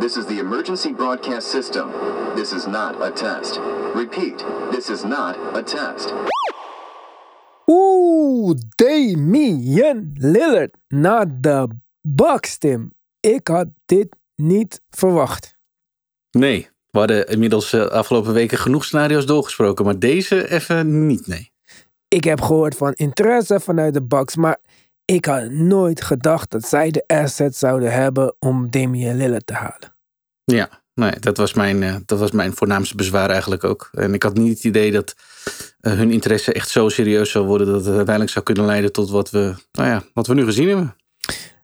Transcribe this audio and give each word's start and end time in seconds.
This 0.00 0.16
is 0.16 0.24
the 0.24 0.38
emergency 0.38 0.92
broadcast 0.92 1.50
system. 1.50 1.88
This 2.34 2.52
is 2.52 2.66
not 2.66 3.02
a 3.02 3.10
test. 3.10 3.60
Repeat, 3.94 4.44
this 4.70 4.90
is 4.90 5.02
not 5.02 5.36
a 5.54 5.62
test. 5.62 6.12
Oeh, 7.66 8.54
Damian 8.74 10.10
Lillard 10.14 10.76
naar 10.88 11.40
de 11.40 11.68
Bucks, 12.02 12.58
Tim. 12.58 12.92
Ik 13.20 13.48
had 13.48 13.66
dit 13.84 14.16
niet 14.36 14.80
verwacht. 14.90 15.56
Nee, 16.30 16.68
we 16.90 16.98
hadden 16.98 17.28
inmiddels 17.28 17.70
de 17.70 17.90
afgelopen 17.90 18.32
weken 18.32 18.58
genoeg 18.58 18.84
scenario's 18.84 19.26
doorgesproken, 19.26 19.84
maar 19.84 19.98
deze 19.98 20.50
even 20.50 21.06
niet, 21.06 21.26
nee. 21.26 21.52
Ik 22.08 22.24
heb 22.24 22.40
gehoord 22.40 22.76
van 22.76 22.92
interesse 22.92 23.60
vanuit 23.60 23.94
de 23.94 24.02
Bucks, 24.02 24.36
maar 24.36 24.58
ik 25.04 25.24
had 25.24 25.50
nooit 25.50 26.02
gedacht 26.02 26.50
dat 26.50 26.64
zij 26.64 26.90
de 26.90 27.04
assets 27.06 27.58
zouden 27.58 27.92
hebben 27.92 28.36
om 28.38 28.70
Damian 28.70 29.16
Lillard 29.16 29.46
te 29.46 29.54
halen. 29.54 29.93
Ja, 30.44 30.68
nee, 30.94 31.12
dat 31.20 31.36
was 31.36 31.54
mijn, 31.54 31.82
eh, 31.82 31.96
dat 32.06 32.18
was 32.18 32.30
mijn 32.30 32.54
voornaamste 32.54 32.96
bezwaar 32.96 33.30
eigenlijk 33.30 33.64
ook. 33.64 33.88
En 33.92 34.14
ik 34.14 34.22
had 34.22 34.34
niet 34.34 34.54
het 34.54 34.64
idee 34.64 34.92
dat 34.92 35.14
eh, 35.80 35.92
hun 35.92 36.10
interesse 36.10 36.52
echt 36.52 36.68
zo 36.68 36.88
serieus 36.88 37.30
zou 37.30 37.46
worden 37.46 37.66
dat 37.66 37.84
het 37.84 37.94
uiteindelijk 37.94 38.30
zou 38.30 38.44
kunnen 38.44 38.64
leiden 38.64 38.92
tot 38.92 39.10
wat 39.10 39.30
we, 39.30 39.54
nou 39.72 39.88
ja, 39.88 40.02
wat 40.12 40.26
we 40.26 40.34
nu 40.34 40.44
gezien 40.44 40.68
hebben. 40.68 40.96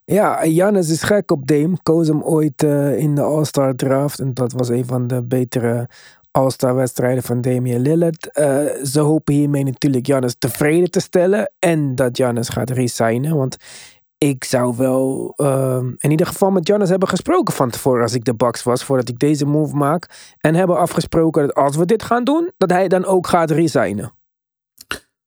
Ja, 0.05 0.47
Jannes 0.47 0.89
is 0.89 1.03
gek 1.03 1.31
op 1.31 1.47
Dame. 1.47 1.79
Koos 1.83 2.09
hem 2.09 2.23
ooit 2.23 2.63
eh, 2.63 2.99
in 2.99 3.15
de 3.15 3.23
All-Star 3.23 3.75
draft. 3.75 4.19
En 4.19 4.35
dat 4.35 4.53
was 4.53 4.69
een 4.69 4.87
van 4.87 5.07
de 5.07 5.23
betere 5.23 5.89
All-Star 6.31 6.75
wedstrijden 6.75 7.23
van 7.23 7.41
Damian 7.41 7.81
Lillard. 7.81 8.29
Ze 8.83 9.01
hopen 9.01 9.35
hiermee 9.35 9.65
natuurlijk 9.65 10.07
Jannes 10.07 10.35
tevreden 10.39 10.91
te 10.91 11.01
stellen. 11.01 11.53
En 11.59 11.95
dat 11.95 12.17
Jannes 12.17 12.49
gaat 12.49 12.71
resignen. 12.71 13.37
Want 13.37 13.57
ik 14.29 14.45
zou 14.45 14.77
wel 14.77 15.33
ehm, 15.37 15.93
in 15.99 16.11
ieder 16.11 16.27
geval 16.27 16.51
met 16.51 16.67
Jannes 16.67 16.89
hebben 16.89 17.09
gesproken 17.09 17.55
van 17.55 17.71
tevoren 17.71 18.03
als 18.03 18.15
ik 18.15 18.25
de 18.25 18.35
Bucks 18.35 18.63
was. 18.63 18.85
Voordat 18.85 19.09
ik 19.09 19.19
deze 19.19 19.47
move 19.47 19.77
maak. 19.77 20.35
En 20.39 20.55
hebben 20.55 20.79
afgesproken 20.79 21.47
dat 21.47 21.55
als 21.55 21.77
we 21.77 21.85
dit 21.85 22.03
gaan 22.03 22.25
doen, 22.25 22.51
dat 22.57 22.71
hij 22.71 22.89
dan 22.89 23.05
ook 23.05 23.27
gaat 23.27 23.51
resignen. 23.51 24.13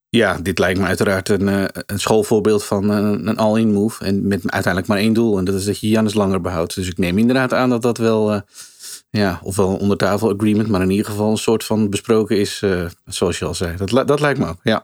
Ja, 0.09 0.37
dit 0.41 0.59
lijkt 0.59 0.79
me 0.79 0.85
uiteraard 0.85 1.29
een, 1.29 1.47
eh, 1.49 1.63
een 1.85 1.99
schoolvoorbeeld 1.99 2.63
van 2.63 2.89
een, 2.89 3.27
een 3.27 3.37
all-in 3.37 3.73
move. 3.73 4.05
En 4.05 4.27
met 4.27 4.41
uiteindelijk 4.41 4.87
maar 4.87 5.01
één 5.01 5.13
doel. 5.13 5.37
En 5.37 5.45
dat 5.45 5.55
is 5.55 5.65
dat 5.65 5.79
je 5.79 5.89
Jannes 5.89 6.13
langer 6.13 6.41
behoudt. 6.41 6.75
Dus 6.75 6.87
ik 6.87 6.97
neem 6.97 7.17
inderdaad 7.17 7.53
aan 7.53 7.69
dat 7.69 7.81
dat 7.81 7.97
wel, 7.97 8.33
eh, 8.33 8.41
ja, 9.09 9.39
ofwel 9.43 9.69
een 9.69 9.79
ondertafel 9.79 10.33
agreement, 10.33 10.67
maar 10.67 10.81
in 10.81 10.89
ieder 10.89 11.05
geval 11.05 11.31
een 11.31 11.37
soort 11.37 11.63
van 11.63 11.89
besproken 11.89 12.37
is, 12.37 12.61
eh, 12.61 12.85
zoals 13.05 13.39
je 13.39 13.45
al 13.45 13.53
zei. 13.53 13.77
Dat, 13.77 14.07
dat 14.07 14.19
lijkt 14.19 14.39
me 14.39 14.47
ook, 14.47 14.59
ja. 14.63 14.83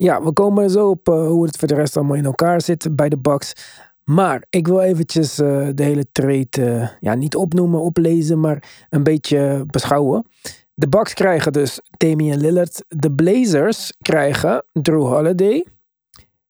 Ja, 0.00 0.22
we 0.22 0.32
komen 0.32 0.70
zo 0.70 0.88
op 0.88 1.08
eh, 1.08 1.26
hoe 1.26 1.46
het 1.46 1.56
voor 1.56 1.68
de 1.68 1.74
rest 1.74 1.96
allemaal 1.96 2.16
in 2.16 2.24
elkaar 2.24 2.60
zit 2.60 2.96
bij 2.96 3.08
de 3.08 3.18
Bucks. 3.18 3.52
Maar 4.04 4.44
ik 4.50 4.66
wil 4.66 4.80
eventjes 4.80 5.38
eh, 5.38 5.68
de 5.74 5.82
hele 5.82 6.06
trade 6.12 6.48
eh, 6.50 6.88
ja, 7.00 7.14
niet 7.14 7.36
opnoemen, 7.36 7.80
oplezen, 7.80 8.40
maar 8.40 8.86
een 8.90 9.02
beetje 9.02 9.64
beschouwen. 9.66 10.26
De 10.74 10.88
Bucks 10.88 11.14
krijgen 11.14 11.52
dus 11.52 11.80
Damian 11.96 12.40
Lillard. 12.40 12.84
De 12.88 13.12
Blazers 13.12 13.92
krijgen 14.02 14.64
Drew 14.72 15.06
Holiday. 15.06 15.66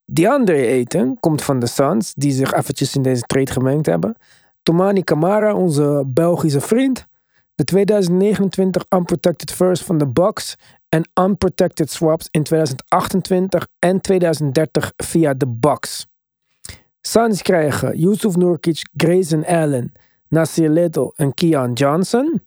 DeAndre 0.05 0.67
Ayton 0.67 1.17
komt 1.21 1.43
van 1.43 1.59
de 1.59 1.67
Suns, 1.67 2.15
die 2.15 2.33
zich 2.33 2.53
eventjes 2.53 2.97
in 2.97 3.03
deze 3.03 3.23
trade 3.23 3.53
gemengd 3.53 3.87
hebben. 3.87 4.17
Tomani 4.63 5.03
Kamara, 5.03 5.55
onze 5.55 6.05
Belgische 6.07 6.61
vriend. 6.61 7.07
De 7.55 7.65
2029 7.65 8.85
unprotected 8.89 9.53
first 9.53 9.85
van 9.85 9.99
de 9.99 10.07
Bucks 10.09 10.57
en 10.89 11.09
unprotected 11.15 11.91
swaps 11.91 12.29
in 12.31 12.43
2028 12.43 13.67
en 13.79 14.01
2030 14.01 14.93
via 14.97 15.35
de 15.35 15.47
Bucks. 15.47 16.07
Suns 17.01 17.43
krijgen 17.43 17.99
Yusuf 17.99 18.37
Nurkic, 18.37 18.89
Grayson 18.97 19.45
Allen, 19.45 19.93
Nasir 20.29 20.71
Little 20.71 21.13
en 21.17 21.35
Keon 21.35 21.73
Johnson. 21.73 22.43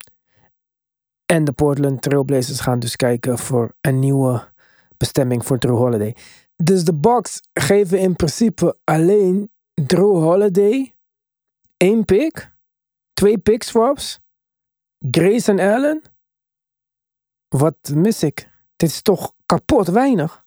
En 1.26 1.44
de 1.44 1.52
Portland 1.52 2.02
Trailblazers 2.02 2.60
gaan 2.60 2.80
dus 2.80 2.96
kijken 2.96 3.38
voor 3.38 3.74
een 3.82 4.00
nieuwe 4.00 4.50
bestemming 4.98 5.46
voor 5.46 5.58
Drew 5.58 5.78
Holiday. 5.78 6.16
Dus 6.56 6.84
de 6.84 6.94
Bucks 6.94 7.42
geven 7.54 8.00
in 8.00 8.16
principe 8.16 8.78
alleen 8.84 9.52
Drew 9.74 10.24
Holiday 10.24 10.94
één 11.78 12.06
pick, 12.06 12.52
twee 13.14 13.38
pick 13.38 13.64
swaps, 13.64 14.20
Grayson 15.12 15.60
Allen 15.60 16.02
wat 17.58 17.76
mis 17.94 18.24
ik? 18.24 18.50
Dit 18.76 18.90
is 18.90 19.02
toch 19.02 19.34
kapot 19.46 19.88
weinig? 19.88 20.44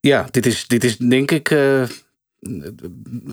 Ja, 0.00 0.28
dit 0.30 0.46
is, 0.46 0.66
dit 0.66 0.84
is 0.84 0.96
denk 0.96 1.30
ik, 1.30 1.50
eh, 1.50 1.82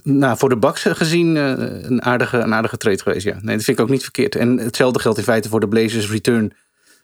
nou, 0.03 0.37
voor 0.37 0.49
de 0.49 0.57
Bucks 0.57 0.81
gezien, 0.81 1.37
eh, 1.37 1.83
een, 1.83 2.01
aardige, 2.01 2.37
een 2.37 2.53
aardige 2.53 2.77
trade 2.77 3.01
geweest. 3.01 3.25
Ja. 3.25 3.33
Nee, 3.41 3.55
dat 3.55 3.65
vind 3.65 3.77
ik 3.77 3.83
ook 3.83 3.89
niet 3.89 4.03
verkeerd. 4.03 4.35
En 4.35 4.57
hetzelfde 4.57 4.99
geldt 4.99 5.17
in 5.17 5.23
feite 5.23 5.49
voor 5.49 5.59
de 5.59 5.67
Blazers 5.67 6.09
return. 6.09 6.53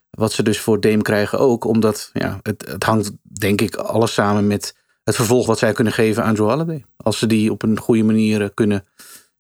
Wat 0.10 0.32
ze 0.32 0.44
dus 0.44 0.60
voor 0.60 0.80
Dame 0.80 1.02
krijgen 1.02 1.40
ook. 1.40 1.64
Omdat 1.64 2.10
ja, 2.14 2.40
het, 2.42 2.68
het 2.68 2.84
hangt 2.84 3.12
denk 3.22 3.62
ik 3.62 3.76
alles 3.76 4.14
samen 4.14 4.48
met 4.48 4.76
het 5.04 5.16
vervolg 5.16 5.46
wat 5.46 5.60
zij 5.60 5.74
kunnen 5.74 5.94
geven 5.94 6.24
aan 6.24 6.34
Joe 6.34 6.50
Holiday. 6.50 6.86
Als 6.98 7.18
ze 7.18 7.28
die 7.28 7.52
op 7.52 7.64
een 7.64 7.78
goede 7.78 8.04
manier 8.04 8.42
eh, 8.42 8.50
kunnen 8.54 8.86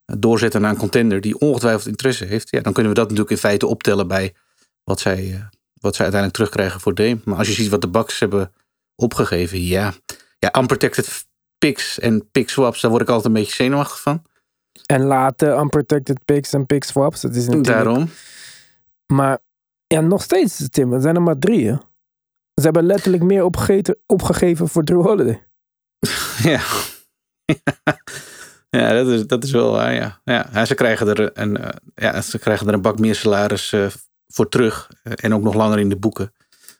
doorzetten 0.06 0.62
naar 0.62 0.72
een 0.72 0.78
contender 0.78 1.22
die 1.22 1.40
ongetwijfeld 1.40 1.88
interesse 1.88 2.26
heeft. 2.26 2.50
Ja, 2.50 2.62
dan 2.62 2.74
kunnen 2.74 2.92
we 2.92 2.98
dat 2.98 3.08
natuurlijk 3.08 3.36
in 3.36 3.42
feite 3.50 3.68
optellen 3.68 4.08
bij 4.08 4.34
wat 4.84 5.00
zij, 5.00 5.34
eh, 5.34 5.42
wat 5.74 5.96
zij 5.96 6.06
uiteindelijk 6.06 6.34
terugkrijgen 6.34 6.80
voor 6.80 6.96
Dame. 6.96 7.20
Maar 7.24 7.38
als 7.38 7.48
je 7.48 7.54
ziet 7.54 7.70
wat 7.70 7.82
de 7.82 7.90
Bucks 7.90 8.20
hebben 8.20 8.52
opgegeven, 8.96 9.62
ja. 9.62 9.94
Ja, 10.40 10.60
unprotected 10.60 11.26
picks 11.58 12.00
en 12.00 12.32
pick 12.32 12.50
swaps, 12.50 12.82
daar 12.82 12.92
word 12.92 13.04
ik 13.04 13.10
altijd 13.10 13.28
een 13.28 13.42
beetje 13.42 13.56
zenuwachtig 13.56 14.02
van. 14.02 14.24
En 14.86 15.02
later 15.02 15.60
unprotected 15.60 16.26
picks 16.26 16.54
en 16.54 16.66
pick 16.66 16.84
swaps. 16.84 17.22
Dat 17.22 17.36
is 17.36 17.46
natuurlijk... 17.46 17.68
Daarom. 17.68 18.10
Maar 19.14 19.40
ja, 19.88 20.02
nog 20.02 20.22
steeds, 20.22 20.70
Tim. 20.70 20.94
Er 20.94 21.02
zijn 21.02 21.16
er 21.16 21.22
maar 21.22 21.40
drie. 21.40 21.68
Hè? 21.68 21.76
Ze 22.54 22.62
hebben 22.62 22.86
letterlijk 22.86 23.24
meer 23.24 23.44
opgegeten, 23.44 23.98
opgegeven 24.06 24.68
voor 24.68 24.84
Drew 24.84 25.02
Holiday. 25.02 25.46
Ja. 26.44 26.62
Ja, 28.70 28.94
dat 28.94 29.08
is, 29.08 29.28
dat 29.28 29.44
is 29.44 29.52
wel 29.52 29.72
waar, 29.72 29.94
ja. 29.94 30.22
ja. 30.24 30.50
ja 30.54 30.66
ze, 30.66 30.76
krijgen 30.76 31.08
er 31.08 31.30
een, 31.34 31.58
eh, 31.58 31.70
ja, 31.96 32.22
ze 32.22 32.40
krijgen 32.40 32.68
er 32.68 32.74
een 32.74 32.82
bak 32.82 33.00
meer 33.00 33.16
salaris 33.16 33.74
eh, 33.74 33.88
voor 34.32 34.50
terug. 34.50 34.90
eh, 35.04 35.14
en 35.16 35.34
ook 35.34 35.42
nog 35.44 35.54
langer 35.54 35.80
in 35.80 35.90
de 35.90 35.98
boeken. 35.98 36.34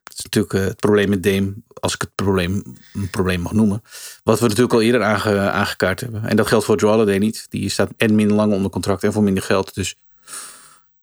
Dat 0.04 0.14
is 0.18 0.24
natuurlijk 0.24 0.54
eh, 0.54 0.64
het 0.64 0.80
probleem 0.80 1.10
met 1.10 1.24
Dame, 1.24 1.54
als 1.74 1.94
ik 1.94 2.02
het 2.02 2.16
probleem 2.16 2.64
een 2.94 3.10
probleem 3.10 3.42
mag 3.42 3.52
noemen. 3.52 3.82
Wat 4.24 4.40
we 4.40 4.46
natuurlijk 4.48 4.74
al 4.74 4.82
eerder 4.82 5.04
aange, 5.04 5.40
aangekaart 5.50 6.00
hebben. 6.00 6.24
En 6.26 6.36
dat 6.36 6.48
geldt 6.48 6.66
voor 6.66 6.78
Joe 6.78 7.18
niet. 7.20 7.46
Die 7.50 7.70
staat 7.70 7.90
en 7.98 8.16
minder 8.16 8.36
lang 8.38 8.54
onder 8.54 8.72
contract 8.72 9.04
en 9.04 9.14
voor 9.14 9.24
minder 9.24 9.44
geld. 9.44 9.74
Dus 9.74 9.96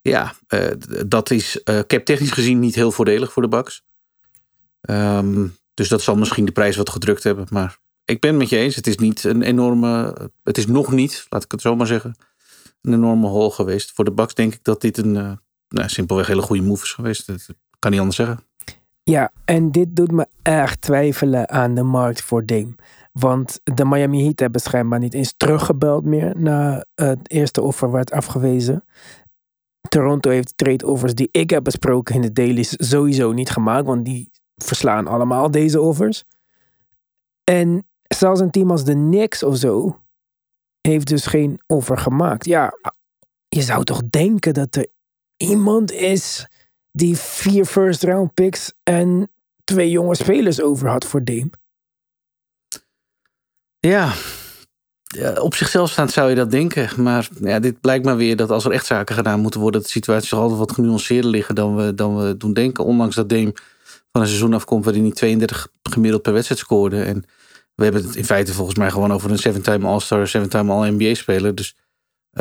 ja, 0.01 0.35
d- 0.49 1.11
dat 1.11 1.31
is 1.31 1.63
eh 1.63 1.79
cap 1.87 2.05
technisch 2.05 2.31
gezien 2.31 2.59
niet 2.59 2.75
heel 2.75 2.93
voordelig 2.93 3.33
voor 3.33 3.43
de 3.43 3.49
Bucks. 3.49 3.83
Ehm, 4.81 5.47
dus 5.75 5.89
dat 5.89 6.03
zal 6.03 6.17
misschien 6.17 6.45
de 6.45 6.53
prijs 6.53 6.77
wat 6.77 6.91
gedrukt 6.91 7.23
hebben. 7.23 7.47
Maar 7.51 7.79
ik 8.05 8.21
ben 8.21 8.31
het 8.31 8.39
met 8.39 8.49
je 8.49 8.57
eens. 8.57 8.77
Het 8.77 8.87
is 8.87 8.97
niet 8.97 9.25
een 9.25 9.43
enorme. 9.43 10.17
Het 10.45 10.59
is 10.59 10.67
nog 10.67 10.93
niet, 10.93 11.27
laat 11.29 11.45
ik 11.45 11.51
het 11.51 11.61
zo 11.61 11.77
maar 11.77 11.87
zeggen. 11.87 12.17
Een 12.83 12.93
enorme 12.93 13.27
hol 13.27 13.51
geweest. 13.51 13.93
Voor 13.95 14.05
de 14.05 14.13
Bucks 14.13 14.35
denk 14.35 14.55
ik 14.55 14.65
dat 14.65 14.81
dit 14.81 14.99
een 14.99 15.41
nou, 15.69 15.89
simpelweg 15.89 16.27
hele 16.27 16.43
goede 16.43 16.63
move 16.63 16.85
is 16.85 16.93
geweest. 16.93 17.27
Dat 17.27 17.47
kan 17.79 17.91
niet 17.91 18.01
anders 18.01 18.17
zeggen. 18.17 18.41
Ja, 19.03 19.33
en 19.45 19.71
dit 19.71 19.97
doet 19.97 20.13
me 20.13 20.27
erg 20.43 20.77
twijfelen 20.77 21.49
aan 21.49 21.75
de 21.75 21.83
markt 21.83 22.23
voor 22.23 22.47
Dame. 22.47 22.75
Want 23.13 23.61
de 23.65 23.85
Miami 23.85 24.23
Heat 24.23 24.41
hebben 24.41 24.61
schijnbaar 24.61 24.99
niet 24.99 25.15
eens 25.15 25.35
teruggebeld 25.37 26.05
meer 26.05 26.41
na 26.41 26.85
het 26.95 27.31
eerste 27.31 27.63
offer 27.63 27.91
werd 27.91 28.11
afgewezen. 28.11 28.85
Toronto 29.89 30.31
heeft 30.31 30.57
trade 30.57 30.87
offers 30.87 31.15
die 31.15 31.29
ik 31.31 31.51
heb 31.51 31.65
besproken 31.65 32.15
in 32.15 32.21
de 32.21 32.33
dailies 32.33 32.75
sowieso 32.77 33.33
niet 33.33 33.51
gemaakt, 33.51 33.87
want 33.87 34.05
die 34.05 34.31
verslaan 34.57 35.07
allemaal 35.07 35.51
deze 35.51 35.81
offers. 35.81 36.25
En 37.45 37.87
zelfs 38.03 38.41
een 38.41 38.51
team 38.51 38.71
als 38.71 38.85
de 38.85 38.93
Knicks 38.93 39.43
of 39.43 39.57
zo 39.57 40.01
heeft 40.81 41.07
dus 41.07 41.27
geen 41.27 41.61
offer 41.67 41.99
gemaakt. 41.99 42.45
Ja, 42.45 42.73
je 43.49 43.63
zou 43.63 43.85
toch 43.85 44.03
denken 44.11 44.55
dat 44.55 44.77
er 44.77 44.87
iemand 45.39 45.93
is 45.93 46.47
die 46.93 47.17
vier 47.17 47.65
first 47.65 48.03
round 48.03 48.35
picks 48.35 48.73
en 48.83 49.31
twee 49.65 49.91
jonge 49.91 50.15
spelers 50.15 50.61
over 50.61 50.89
had 50.89 51.05
voor 51.05 51.25
Dame. 51.25 51.51
Ja. 53.79 54.13
Op 55.41 55.55
zichzelf 55.55 55.91
staand 55.91 56.13
zou 56.13 56.29
je 56.29 56.35
dat 56.35 56.51
denken. 56.51 57.03
Maar 57.03 57.29
ja, 57.41 57.59
dit 57.59 57.81
blijkt 57.81 58.05
maar 58.05 58.17
weer 58.17 58.37
dat 58.37 58.51
als 58.51 58.65
er 58.65 58.73
echt 58.73 58.87
zaken 58.87 59.15
gedaan 59.15 59.41
moeten 59.41 59.61
worden, 59.61 59.83
de 59.83 59.89
situaties 59.89 60.29
toch 60.29 60.41
altijd 60.41 60.59
wat 60.59 60.73
genuanceerder 60.73 61.31
liggen 61.31 61.55
dan 61.55 61.77
we, 61.77 61.95
dan 61.95 62.17
we 62.17 62.37
doen 62.37 62.53
denken. 62.53 62.85
Ondanks 62.85 63.15
dat 63.15 63.29
Dame 63.29 63.53
van 64.13 64.21
een 64.21 64.27
seizoen 64.27 64.55
afkomt 64.55 64.85
waarin 64.85 65.03
hij 65.03 65.13
32 65.13 65.69
gemiddeld 65.83 66.23
per 66.23 66.33
wedstrijd 66.33 66.61
scoorde. 66.61 67.03
En 67.03 67.25
we 67.75 67.85
hebben 67.85 68.05
het 68.05 68.17
in 68.17 68.25
feite 68.25 68.53
volgens 68.53 68.79
mij 68.79 68.91
gewoon 68.91 69.13
over 69.13 69.31
een 69.31 69.39
seven-time 69.39 69.87
All-Star, 69.87 70.29
seven-time 70.29 70.73
All-NBA 70.73 71.15
speler. 71.15 71.55
Dus 71.55 71.77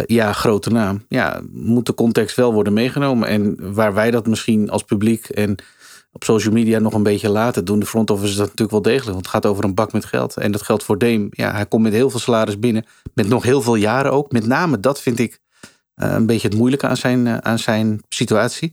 ja, 0.05 0.33
grote 0.33 0.69
naam. 0.69 1.05
Ja, 1.07 1.41
moet 1.51 1.85
de 1.85 1.93
context 1.93 2.35
wel 2.35 2.53
worden 2.53 2.73
meegenomen. 2.73 3.27
En 3.27 3.73
waar 3.73 3.93
wij 3.93 4.11
dat 4.11 4.27
misschien 4.27 4.69
als 4.69 4.83
publiek 4.83 5.29
en 5.29 5.55
op 6.11 6.23
social 6.23 6.53
media 6.53 6.79
nog 6.79 6.93
een 6.93 7.03
beetje 7.03 7.29
laten, 7.29 7.65
doen 7.65 7.79
de 7.79 7.85
front 7.85 8.09
office 8.09 8.37
dat 8.37 8.45
natuurlijk 8.45 8.71
wel 8.71 8.81
degelijk. 8.81 9.11
Want 9.11 9.25
het 9.25 9.27
gaat 9.27 9.45
over 9.45 9.63
een 9.63 9.73
bak 9.73 9.93
met 9.93 10.05
geld. 10.05 10.37
En 10.37 10.51
dat 10.51 10.61
geldt 10.61 10.83
voor 10.83 10.97
Dame. 10.97 11.27
Ja, 11.29 11.51
hij 11.51 11.65
komt 11.65 11.83
met 11.83 11.93
heel 11.93 12.09
veel 12.09 12.19
salaris 12.19 12.59
binnen. 12.59 12.85
Met 13.13 13.27
nog 13.27 13.43
heel 13.43 13.61
veel 13.61 13.75
jaren 13.75 14.11
ook. 14.11 14.31
Met 14.31 14.45
name 14.45 14.79
dat 14.79 15.01
vind 15.01 15.19
ik 15.19 15.39
uh, 15.95 16.11
een 16.11 16.25
beetje 16.25 16.47
het 16.47 16.57
moeilijke 16.57 16.87
aan 16.87 16.97
zijn, 16.97 17.25
uh, 17.25 17.37
aan 17.37 17.59
zijn 17.59 18.01
situatie. 18.09 18.69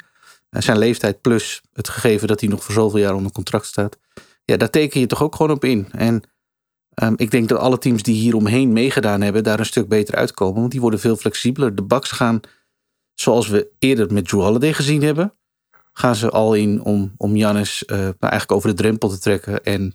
Zijn 0.51 0.79
leeftijd 0.79 1.21
plus 1.21 1.63
het 1.73 1.89
gegeven 1.89 2.29
dat 2.29 2.41
hij 2.41 2.49
nog 2.49 2.65
voor 2.65 2.75
zoveel 2.75 2.99
jaar 2.99 3.15
onder 3.15 3.33
contract 3.33 3.67
staat. 3.67 3.99
Ja, 4.45 4.57
daar 4.57 4.71
teken 4.71 5.01
je 5.01 5.07
toch 5.07 5.23
ook 5.23 5.35
gewoon 5.35 5.57
op 5.57 5.65
in. 5.65 5.89
En 5.93 6.23
um, 7.03 7.15
ik 7.17 7.31
denk 7.31 7.49
dat 7.49 7.59
alle 7.59 7.79
teams 7.79 8.03
die 8.03 8.15
hier 8.15 8.37
omheen 8.37 8.73
meegedaan 8.73 9.21
hebben, 9.21 9.45
daar 9.45 9.59
een 9.59 9.67
stuk 9.67 9.89
beter 9.89 10.15
uitkomen. 10.15 10.61
Want 10.61 10.73
die 10.73 10.81
worden 10.81 11.01
veel 11.01 11.17
flexibeler. 11.17 11.75
De 11.75 11.83
Bucks 11.83 12.11
gaan, 12.11 12.41
zoals 13.15 13.49
we 13.49 13.69
eerder 13.79 14.13
met 14.13 14.29
Drew 14.29 14.41
Holiday 14.41 14.73
gezien 14.73 15.03
hebben, 15.03 15.35
gaan 15.93 16.15
ze 16.15 16.31
al 16.31 16.55
in 16.55 16.83
om, 16.83 17.15
om 17.17 17.37
Jannis 17.37 17.83
uh, 17.87 17.99
eigenlijk 17.99 18.53
over 18.53 18.69
de 18.69 18.75
drempel 18.75 19.09
te 19.09 19.19
trekken. 19.19 19.65
En 19.65 19.95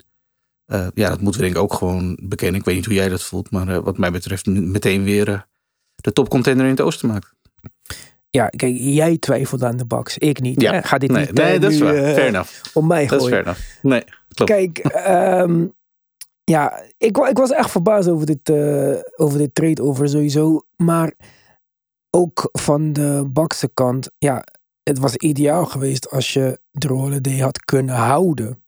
uh, 0.68 0.88
ja, 0.94 1.10
dat 1.10 1.22
moeten 1.22 1.42
we 1.42 1.48
denk 1.48 1.58
ik 1.58 1.64
ook 1.64 1.74
gewoon 1.74 2.20
bekennen. 2.22 2.60
Ik 2.60 2.66
weet 2.66 2.76
niet 2.76 2.86
hoe 2.86 2.94
jij 2.94 3.10
dat 3.10 3.24
voelt, 3.24 3.52
maar 3.52 3.68
uh, 3.68 3.78
wat 3.78 3.98
mij 3.98 4.12
betreft 4.12 4.46
meteen 4.46 5.04
weer 5.04 5.48
de 5.96 6.14
topcontender 6.14 6.66
in 6.66 6.72
het 6.72 6.82
oosten 6.82 7.08
maken. 7.08 7.30
Ja, 8.30 8.48
kijk, 8.48 8.76
jij 8.78 9.18
twijfelt 9.18 9.64
aan 9.64 9.78
de 9.78 9.86
Bucks, 9.86 10.18
ik 10.18 10.40
niet. 10.40 10.62
Ja. 10.62 10.72
Hè? 10.72 10.82
Ga 10.82 10.98
dit 10.98 11.12
nee, 11.12 11.26
niet 11.26 11.34
nee, 11.34 11.60
dat 11.60 11.72
is 11.72 11.80
waar. 11.80 11.94
Fair 11.94 12.28
enough. 12.28 12.52
om 12.74 12.88
mij 12.88 13.08
Dat 13.08 13.22
is 13.22 13.28
gooien. 13.28 13.30
fair 13.30 13.42
enough. 13.42 13.62
Nee, 13.82 14.04
klopt. 14.34 14.52
Kijk, 14.52 14.78
ehm, 14.78 15.66
ja, 16.50 16.84
ik, 16.98 17.18
ik 17.18 17.38
was 17.38 17.52
echt 17.52 17.72
verbaasd 17.72 18.08
over 18.08 18.26
dit, 18.26 18.50
eh, 18.50 19.00
over 19.16 19.38
dit 19.38 19.56
trade 19.56 19.84
over 19.84 20.10
sowieso. 20.10 20.62
Maar 20.76 21.14
ook 22.10 22.50
van 22.52 22.94
de 22.94 23.28
Bakse 23.28 23.70
kant, 23.74 24.10
ja, 24.18 24.44
het 24.84 25.00
was 25.00 25.16
ideaal 25.16 25.66
geweest 25.66 26.12
als 26.12 26.34
je 26.34 26.60
Drew 26.72 26.98
Holiday 26.98 27.40
had 27.40 27.60
kunnen 27.66 27.96
houden 27.96 28.64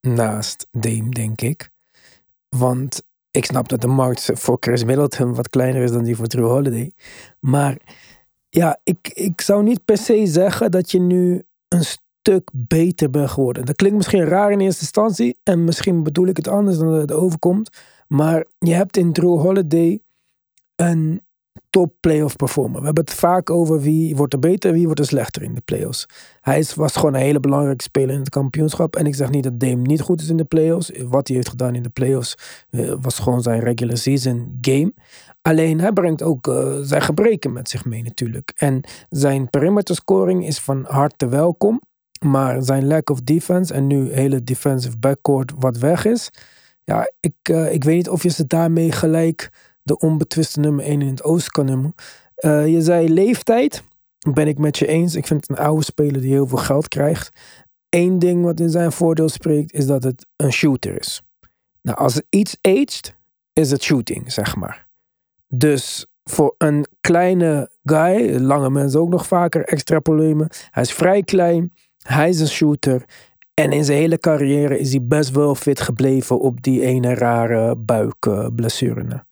naast 0.00 0.66
Dame, 0.70 1.10
denk 1.10 1.40
ik. 1.40 1.70
Want 2.48 3.02
ik 3.30 3.44
snap 3.44 3.68
dat 3.68 3.80
de 3.80 3.86
markt 3.86 4.30
voor 4.34 4.56
Chris 4.60 4.84
Middleton 4.84 5.34
wat 5.34 5.48
kleiner 5.48 5.82
is 5.82 5.92
dan 5.92 6.04
die 6.04 6.16
voor 6.16 6.26
Drew 6.26 6.48
Holiday. 6.48 6.92
Maar 7.40 7.76
ja, 8.48 8.80
ik, 8.82 9.08
ik 9.08 9.40
zou 9.40 9.62
niet 9.62 9.84
per 9.84 9.98
se 9.98 10.26
zeggen 10.26 10.70
dat 10.70 10.90
je 10.90 11.00
nu 11.00 11.42
een 11.68 11.84
stuk 12.26 12.50
beter 12.52 13.10
bent 13.10 13.30
geworden. 13.30 13.64
Dat 13.64 13.76
klinkt 13.76 13.96
misschien 13.96 14.24
raar 14.24 14.50
in 14.50 14.60
eerste 14.60 14.80
instantie. 14.80 15.38
En 15.42 15.64
misschien 15.64 16.02
bedoel 16.02 16.26
ik 16.26 16.36
het 16.36 16.48
anders 16.48 16.78
dan 16.78 16.90
dat 16.90 17.00
het 17.00 17.12
overkomt. 17.12 17.70
Maar 18.08 18.44
je 18.58 18.72
hebt 18.72 18.96
in 18.96 19.12
Drew 19.12 19.38
Holiday 19.40 20.00
een 20.76 21.20
top 21.70 21.94
playoff 22.00 22.36
performer. 22.36 22.80
We 22.80 22.86
hebben 22.86 23.04
het 23.04 23.14
vaak 23.14 23.50
over 23.50 23.80
wie 23.80 24.16
wordt 24.16 24.32
er 24.32 24.38
beter, 24.38 24.72
wie 24.72 24.84
wordt 24.84 25.00
er 25.00 25.06
slechter 25.06 25.42
in 25.42 25.54
de 25.54 25.60
playoffs. 25.60 26.06
Hij 26.40 26.58
is, 26.58 26.74
was 26.74 26.96
gewoon 26.96 27.14
een 27.14 27.20
hele 27.20 27.40
belangrijke 27.40 27.82
speler 27.82 28.14
in 28.14 28.20
het 28.20 28.28
kampioenschap. 28.28 28.96
En 28.96 29.06
ik 29.06 29.14
zeg 29.14 29.30
niet 29.30 29.42
dat 29.42 29.60
Dame 29.60 29.82
niet 29.82 30.00
goed 30.00 30.20
is 30.20 30.28
in 30.28 30.36
de 30.36 30.44
playoffs. 30.44 30.90
Wat 31.04 31.26
hij 31.26 31.36
heeft 31.36 31.48
gedaan 31.48 31.74
in 31.74 31.82
de 31.82 31.88
playoffs 31.88 32.34
uh, 32.70 32.94
was 33.00 33.18
gewoon 33.18 33.42
zijn 33.42 33.60
regular 33.60 33.96
season 33.96 34.58
game. 34.60 34.92
Alleen 35.42 35.80
hij 35.80 35.92
brengt 35.92 36.22
ook 36.22 36.46
uh, 36.46 36.78
zijn 36.80 37.02
gebreken 37.02 37.52
met 37.52 37.68
zich 37.68 37.84
mee 37.84 38.02
natuurlijk. 38.02 38.52
En 38.56 38.80
zijn 39.08 39.50
perimeter 39.50 39.94
scoring 39.94 40.46
is 40.46 40.58
van 40.58 40.84
harte 40.88 41.28
welkom. 41.28 41.80
Maar 42.24 42.62
zijn 42.62 42.86
lack 42.86 43.10
of 43.10 43.22
defense 43.22 43.74
en 43.74 43.86
nu 43.86 44.12
hele 44.12 44.44
defensive 44.44 44.98
backcourt 44.98 45.52
wat 45.58 45.76
weg 45.76 46.04
is. 46.04 46.30
Ja, 46.84 47.12
ik, 47.20 47.34
uh, 47.50 47.72
ik 47.72 47.84
weet 47.84 47.96
niet 47.96 48.08
of 48.08 48.22
je 48.22 48.28
ze 48.28 48.46
daarmee 48.46 48.92
gelijk 48.92 49.50
de 49.82 49.98
onbetwiste 49.98 50.60
nummer 50.60 50.84
1 50.84 51.02
in 51.02 51.08
het 51.08 51.22
oosten 51.22 51.52
kan 51.52 51.66
noemen. 51.66 51.94
Uh, 52.38 52.66
je 52.66 52.82
zei 52.82 53.12
leeftijd. 53.12 53.82
Ben 54.32 54.48
ik 54.48 54.58
met 54.58 54.78
je 54.78 54.86
eens. 54.86 55.14
Ik 55.14 55.26
vind 55.26 55.46
het 55.46 55.58
een 55.58 55.64
oude 55.64 55.84
speler 55.84 56.20
die 56.20 56.32
heel 56.32 56.46
veel 56.46 56.58
geld 56.58 56.88
krijgt. 56.88 57.30
Eén 57.88 58.18
ding 58.18 58.44
wat 58.44 58.60
in 58.60 58.70
zijn 58.70 58.92
voordeel 58.92 59.28
spreekt 59.28 59.72
is 59.72 59.86
dat 59.86 60.02
het 60.02 60.26
een 60.36 60.52
shooter 60.52 60.98
is. 60.98 61.22
Nou, 61.82 61.98
als 61.98 62.14
het 62.14 62.26
iets 62.28 62.56
aged, 62.60 63.16
is 63.52 63.70
het 63.70 63.82
shooting, 63.82 64.32
zeg 64.32 64.56
maar. 64.56 64.86
Dus 65.48 66.06
voor 66.30 66.54
een 66.58 66.86
kleine 67.00 67.70
guy, 67.82 68.36
lange 68.36 68.70
mensen 68.70 69.00
ook 69.00 69.08
nog 69.08 69.26
vaker 69.26 69.64
extra 69.64 70.00
problemen. 70.00 70.48
Hij 70.70 70.82
is 70.82 70.92
vrij 70.92 71.22
klein, 71.22 71.72
hij 72.06 72.28
is 72.28 72.40
een 72.40 72.48
shooter. 72.48 73.04
En 73.54 73.72
in 73.72 73.84
zijn 73.84 73.98
hele 73.98 74.18
carrière 74.18 74.78
is 74.78 74.90
hij 74.90 75.02
best 75.02 75.30
wel 75.30 75.54
fit 75.54 75.80
gebleven 75.80 76.40
op 76.40 76.62
die 76.62 76.82
ene 76.82 77.14
rare 77.14 77.76
buikblessure. 77.76 79.24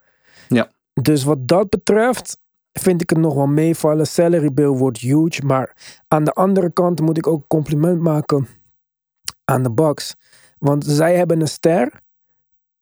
Ja. 0.49 0.71
Dus 1.03 1.25
wat 1.25 1.49
dat 1.49 1.69
betreft 1.69 2.39
vind 2.73 3.03
ik 3.03 3.11
het 3.11 3.19
nog 3.19 3.35
wel 3.35 3.47
meevallen. 3.47 4.07
Salary 4.07 4.53
bill 4.53 4.67
wordt 4.67 4.99
huge. 4.99 5.45
Maar 5.47 5.77
aan 6.09 6.25
de 6.25 6.33
andere 6.33 6.73
kant 6.73 7.01
moet 7.01 7.19
ik 7.19 7.27
ook 7.27 7.41
een 7.41 7.47
compliment 7.47 8.01
maken 8.01 8.47
aan 9.45 9.63
de 9.63 9.71
Bucks. 9.71 10.15
Want 10.59 10.85
zij 10.87 11.17
hebben 11.17 11.41
een 11.41 11.49
ster. 11.49 12.03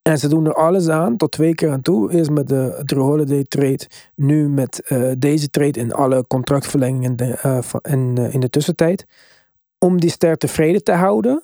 En 0.03 0.19
ze 0.19 0.29
doen 0.29 0.47
er 0.47 0.55
alles 0.55 0.89
aan, 0.89 1.17
tot 1.17 1.33
twee 1.33 1.55
keer 1.55 1.71
aan 1.71 1.83
toe. 1.83 2.13
Eerst 2.13 2.31
met 2.31 2.49
de 2.49 2.83
Drew 2.85 3.03
Holiday 3.03 3.45
trade. 3.45 3.89
Nu 4.15 4.49
met 4.49 4.83
uh, 4.89 5.13
deze 5.19 5.51
trade 5.51 5.81
en 5.81 5.93
alle 5.93 6.27
contractverlengingen 6.27 7.17
de, 7.17 7.41
uh, 7.47 7.63
van, 7.63 7.81
en, 7.81 8.17
uh, 8.19 8.35
in 8.35 8.41
de 8.41 8.51
tussentijd. 8.51 9.07
Om 9.83 10.01
die 10.01 10.11
ster 10.11 10.37
tevreden 10.37 10.85
te 10.85 10.93
houden. 10.93 11.43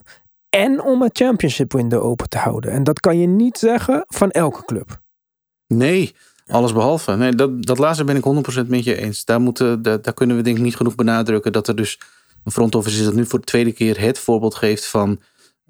En 0.49 0.83
om 0.83 1.03
het 1.03 1.17
championship 1.19 1.73
window 1.73 2.05
open 2.05 2.29
te 2.29 2.39
houden. 2.39 2.71
En 2.71 2.85
dat 2.85 3.01
kan 3.01 3.19
je 3.19 3.27
niet 3.27 3.59
zeggen 3.59 4.05
van 4.09 4.31
elke 4.31 4.65
club. 4.65 5.01
Nee, 5.67 6.15
alles 6.47 6.73
behalve. 6.73 7.17
Nee, 7.17 7.33
dat, 7.33 7.63
dat 7.63 7.79
laatste 7.79 8.05
ben 8.05 8.17
ik 8.17 8.65
100% 8.65 8.67
met 8.67 8.85
je 8.85 8.97
eens. 8.97 9.25
Daar, 9.25 9.41
moeten, 9.41 9.83
daar, 9.83 10.15
kunnen 10.15 10.37
we 10.37 10.43
denk 10.43 10.57
ik 10.57 10.63
niet 10.63 10.77
genoeg 10.77 10.95
benadrukken. 10.95 11.53
Dat 11.53 11.69
er 11.69 11.77
dus 11.77 12.01
een 12.45 12.53
front 12.53 12.75
office 12.75 12.99
is 12.99 13.05
dat 13.05 13.15
nu 13.15 13.27
voor 13.27 13.39
de 13.39 13.45
tweede 13.45 13.73
keer 13.73 14.01
het 14.01 14.19
voorbeeld 14.19 14.55
geeft 14.55 14.87
van... 14.87 15.21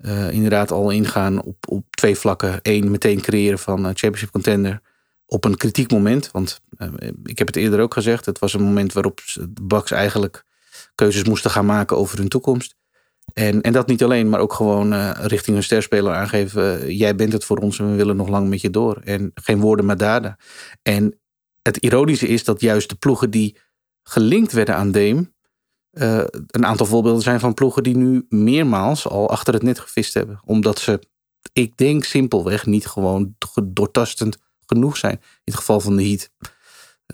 Uh, 0.05 0.31
inderdaad 0.31 0.71
al 0.71 0.91
ingaan 0.91 1.43
op, 1.43 1.57
op 1.69 1.85
twee 1.91 2.17
vlakken. 2.17 2.59
Eén, 2.63 2.91
meteen 2.91 3.21
creëren 3.21 3.59
van 3.59 3.79
uh, 3.79 3.85
championship 3.85 4.31
contender 4.31 4.81
op 5.27 5.45
een 5.45 5.57
kritiek 5.57 5.91
moment. 5.91 6.31
Want 6.31 6.61
uh, 6.79 6.89
ik 7.25 7.39
heb 7.39 7.47
het 7.47 7.57
eerder 7.57 7.81
ook 7.81 7.93
gezegd. 7.93 8.27
Het 8.27 8.39
was 8.39 8.55
een 8.55 8.63
moment 8.63 8.93
waarop 8.93 9.21
de 9.35 9.63
Bucks 9.63 9.91
eigenlijk 9.91 10.45
keuzes 10.99 11.25
moesten 11.25 11.51
gaan 11.51 11.67
maken 11.67 11.97
over 11.97 12.19
hun 12.19 12.29
toekomst. 12.29 12.77
En, 13.33 13.61
en 13.61 13.73
dat 13.73 13.87
niet 13.87 14.03
alleen, 14.03 14.29
maar 14.29 14.41
ook 14.41 14.53
gewoon 14.53 14.93
uh, 14.93 15.11
richting 15.21 15.57
hun 15.57 15.65
sterspeler 15.65 16.15
aangeven. 16.15 16.83
Uh, 16.83 16.99
jij 16.99 17.15
bent 17.15 17.33
het 17.33 17.45
voor 17.45 17.57
ons 17.59 17.79
en 17.79 17.91
we 17.91 17.97
willen 17.97 18.17
nog 18.17 18.29
lang 18.29 18.49
met 18.49 18.61
je 18.61 18.71
door. 18.71 19.01
En 19.05 19.31
geen 19.35 19.61
woorden, 19.61 19.85
maar 19.87 19.97
daden. 19.97 20.37
En 20.83 21.19
het 21.63 21.77
ironische 21.77 22.27
is 22.27 22.45
dat 22.45 22.61
juist 22.61 22.89
de 22.89 22.95
ploegen 22.95 23.31
die 23.31 23.59
gelinkt 24.03 24.53
werden 24.53 24.75
aan 24.75 24.91
Dame... 24.91 25.31
Uh, 25.93 26.25
een 26.47 26.67
aantal 26.67 26.87
voorbeelden 26.87 27.23
zijn 27.23 27.41
van 27.41 27.55
ploegen 27.55 27.83
die 27.83 27.97
nu 27.97 28.27
meermaals 28.29 29.09
al 29.09 29.31
achter 29.31 29.55
het 29.55 29.63
net 29.63 29.79
gevist 29.79 30.15
hebben. 30.15 30.41
Omdat 30.45 30.79
ze, 30.79 31.03
ik 31.53 31.77
denk 31.77 32.05
simpelweg, 32.05 32.67
niet 32.67 32.87
gewoon 32.87 33.35
doortastend 33.65 34.39
genoeg 34.67 34.97
zijn. 34.97 35.13
In 35.13 35.21
het 35.45 35.55
geval 35.55 35.81
van 35.81 35.97
de 35.97 36.03
Heat 36.03 36.31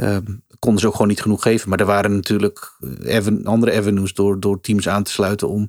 uh, 0.01 0.17
konden 0.59 0.81
ze 0.81 0.87
ook 0.87 0.93
gewoon 0.93 1.09
niet 1.09 1.21
genoeg 1.21 1.43
geven. 1.43 1.69
Maar 1.69 1.81
er 1.81 1.87
waren 1.87 2.15
natuurlijk 2.15 2.77
even, 3.03 3.45
andere 3.45 3.77
avenues 3.77 4.15
door, 4.15 4.41
door 4.41 4.61
teams 4.61 4.89
aan 4.89 5.03
te 5.03 5.11
sluiten 5.11 5.49
om 5.49 5.69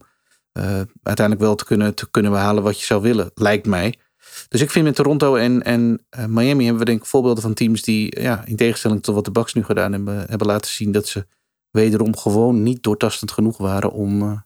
uh, 0.53 0.63
uiteindelijk 1.03 1.45
wel 1.45 1.55
te 1.55 1.65
kunnen, 1.65 1.95
te 1.95 2.09
kunnen 2.11 2.31
behalen 2.31 2.63
wat 2.63 2.79
je 2.79 2.85
zou 2.85 3.01
willen, 3.01 3.31
lijkt 3.33 3.65
mij. 3.65 3.99
Dus 4.47 4.61
ik 4.61 4.71
vind 4.71 4.85
met 4.85 4.95
Toronto 4.95 5.35
en, 5.35 5.63
en 5.63 6.05
uh, 6.19 6.25
Miami 6.25 6.63
hebben 6.63 6.79
we 6.79 6.89
denk 6.89 7.01
ik 7.01 7.05
voorbeelden 7.05 7.43
van 7.43 7.53
teams 7.53 7.81
die 7.81 8.21
ja, 8.21 8.45
in 8.45 8.55
tegenstelling 8.55 9.03
tot 9.03 9.15
wat 9.15 9.25
de 9.25 9.31
Bucks 9.31 9.53
nu 9.53 9.63
gedaan 9.63 9.91
hebben, 9.91 10.25
hebben 10.29 10.47
laten 10.47 10.71
zien 10.71 10.91
dat 10.91 11.07
ze 11.07 11.25
wederom 11.71 12.17
gewoon 12.17 12.63
niet 12.63 12.83
doortastend 12.83 13.31
genoeg 13.31 13.57
waren 13.57 13.91
om, 13.91 14.21
uh, 14.21 14.39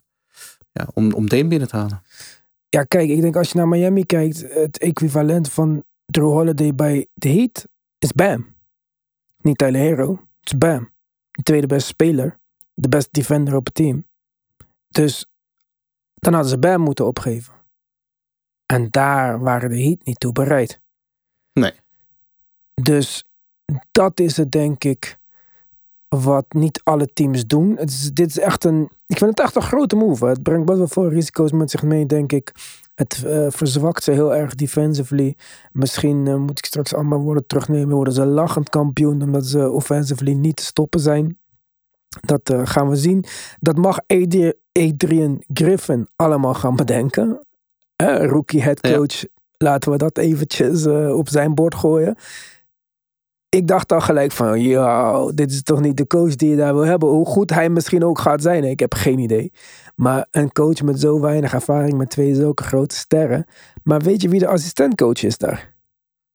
ja, 0.71 0.87
om, 0.93 1.13
om 1.13 1.29
Dame 1.29 1.47
binnen 1.47 1.67
te 1.67 1.75
halen. 1.75 2.01
Ja, 2.69 2.83
kijk, 2.83 3.09
ik 3.09 3.21
denk 3.21 3.35
als 3.35 3.51
je 3.51 3.57
naar 3.57 3.67
Miami 3.67 4.05
kijkt, 4.05 4.45
het 4.53 4.77
equivalent 4.77 5.51
van 5.51 5.83
Drew 6.05 6.31
Holiday 6.31 6.75
bij 6.75 7.07
de 7.13 7.29
Heat 7.29 7.67
is 7.97 8.11
Bam. 8.11 8.57
Niet 9.41 9.57
Tyler 9.57 9.81
Hero, 9.81 10.11
het 10.11 10.51
is 10.51 10.57
Bam. 10.57 10.91
De 11.31 11.43
tweede 11.43 11.67
beste 11.67 11.87
speler, 11.87 12.39
de 12.73 12.89
beste 12.89 13.09
defender 13.11 13.55
op 13.55 13.65
het 13.65 13.73
team. 13.73 14.07
Dus 14.87 15.25
dan 16.13 16.33
hadden 16.33 16.51
ze 16.51 16.59
Bam 16.59 16.81
moeten 16.81 17.05
opgeven. 17.05 17.53
En 18.65 18.89
daar 18.89 19.39
waren 19.39 19.69
de 19.69 19.81
Heat 19.81 20.05
niet 20.05 20.19
toe 20.19 20.31
bereid. 20.31 20.81
Nee. 21.53 21.73
Dus 22.73 23.23
dat 23.91 24.19
is 24.19 24.37
het 24.37 24.51
denk 24.51 24.83
ik 24.83 25.18
wat 26.09 26.45
niet 26.49 26.81
alle 26.83 27.07
teams 27.13 27.45
doen. 27.45 27.77
Het 27.77 27.89
is, 27.89 28.13
dit 28.13 28.29
is 28.29 28.39
echt 28.39 28.63
een. 28.63 28.89
Ik 29.07 29.17
vind 29.17 29.29
het 29.29 29.39
echt 29.39 29.55
een 29.55 29.61
grote 29.61 29.95
move. 29.95 30.25
Het 30.25 30.43
brengt 30.43 30.65
best 30.65 30.77
wel 30.77 30.87
veel 30.87 31.09
risico's 31.09 31.51
met 31.51 31.71
zich 31.71 31.83
mee, 31.83 32.05
denk 32.05 32.31
ik. 32.31 32.51
Het 32.95 33.23
uh, 33.25 33.47
verzwakt 33.49 34.03
ze 34.03 34.11
heel 34.11 34.35
erg 34.35 34.55
defensively. 34.55 35.37
Misschien 35.71 36.25
uh, 36.25 36.35
moet 36.35 36.57
ik 36.57 36.65
straks 36.65 36.93
allemaal 36.93 37.19
woorden 37.19 37.47
terugnemen. 37.47 37.95
Worden 37.95 38.13
ze 38.13 38.25
lachend 38.25 38.69
kampioen 38.69 39.21
omdat 39.21 39.45
ze 39.45 39.69
offensively 39.69 40.33
niet 40.33 40.55
te 40.55 40.63
stoppen 40.63 40.99
zijn. 40.99 41.39
Dat 42.21 42.49
uh, 42.51 42.61
gaan 42.63 42.89
we 42.89 42.95
zien. 42.95 43.25
Dat 43.59 43.77
mag 43.77 43.99
Adrian 44.71 45.43
Griffin 45.53 46.07
allemaal 46.15 46.53
gaan 46.53 46.75
bedenken. 46.75 47.45
rookie 48.03 48.61
head 48.61 48.79
coach. 48.79 49.21
Ja. 49.21 49.27
Laten 49.57 49.91
we 49.91 49.97
dat 49.97 50.17
eventjes 50.17 50.87
op 50.87 51.29
zijn 51.29 51.55
bord 51.55 51.75
gooien 51.75 52.15
ik 53.49 53.67
dacht 53.67 53.91
al 53.91 54.01
gelijk 54.01 54.31
van, 54.31 54.61
ja, 54.61 55.25
dit 55.31 55.51
is 55.51 55.63
toch 55.63 55.79
niet 55.81 55.97
de 55.97 56.07
coach 56.07 56.35
die 56.35 56.49
je 56.49 56.55
daar 56.55 56.73
wil 56.73 56.85
hebben. 56.85 57.09
Hoe 57.09 57.25
goed 57.25 57.49
hij 57.49 57.69
misschien 57.69 58.03
ook 58.03 58.19
gaat 58.19 58.41
zijn, 58.41 58.63
ik 58.63 58.79
heb 58.79 58.93
geen 58.93 59.19
idee. 59.19 59.51
Maar 59.95 60.27
een 60.31 60.51
coach 60.51 60.81
met 60.81 60.99
zo 60.99 61.19
weinig 61.19 61.53
ervaring 61.53 61.97
met 61.97 62.09
twee 62.09 62.35
zulke 62.35 62.63
grote 62.63 62.95
sterren. 62.95 63.45
Maar 63.83 63.99
weet 64.01 64.21
je 64.21 64.29
wie 64.29 64.39
de 64.39 64.47
assistentcoach 64.47 65.23
is 65.23 65.37
daar? 65.37 65.73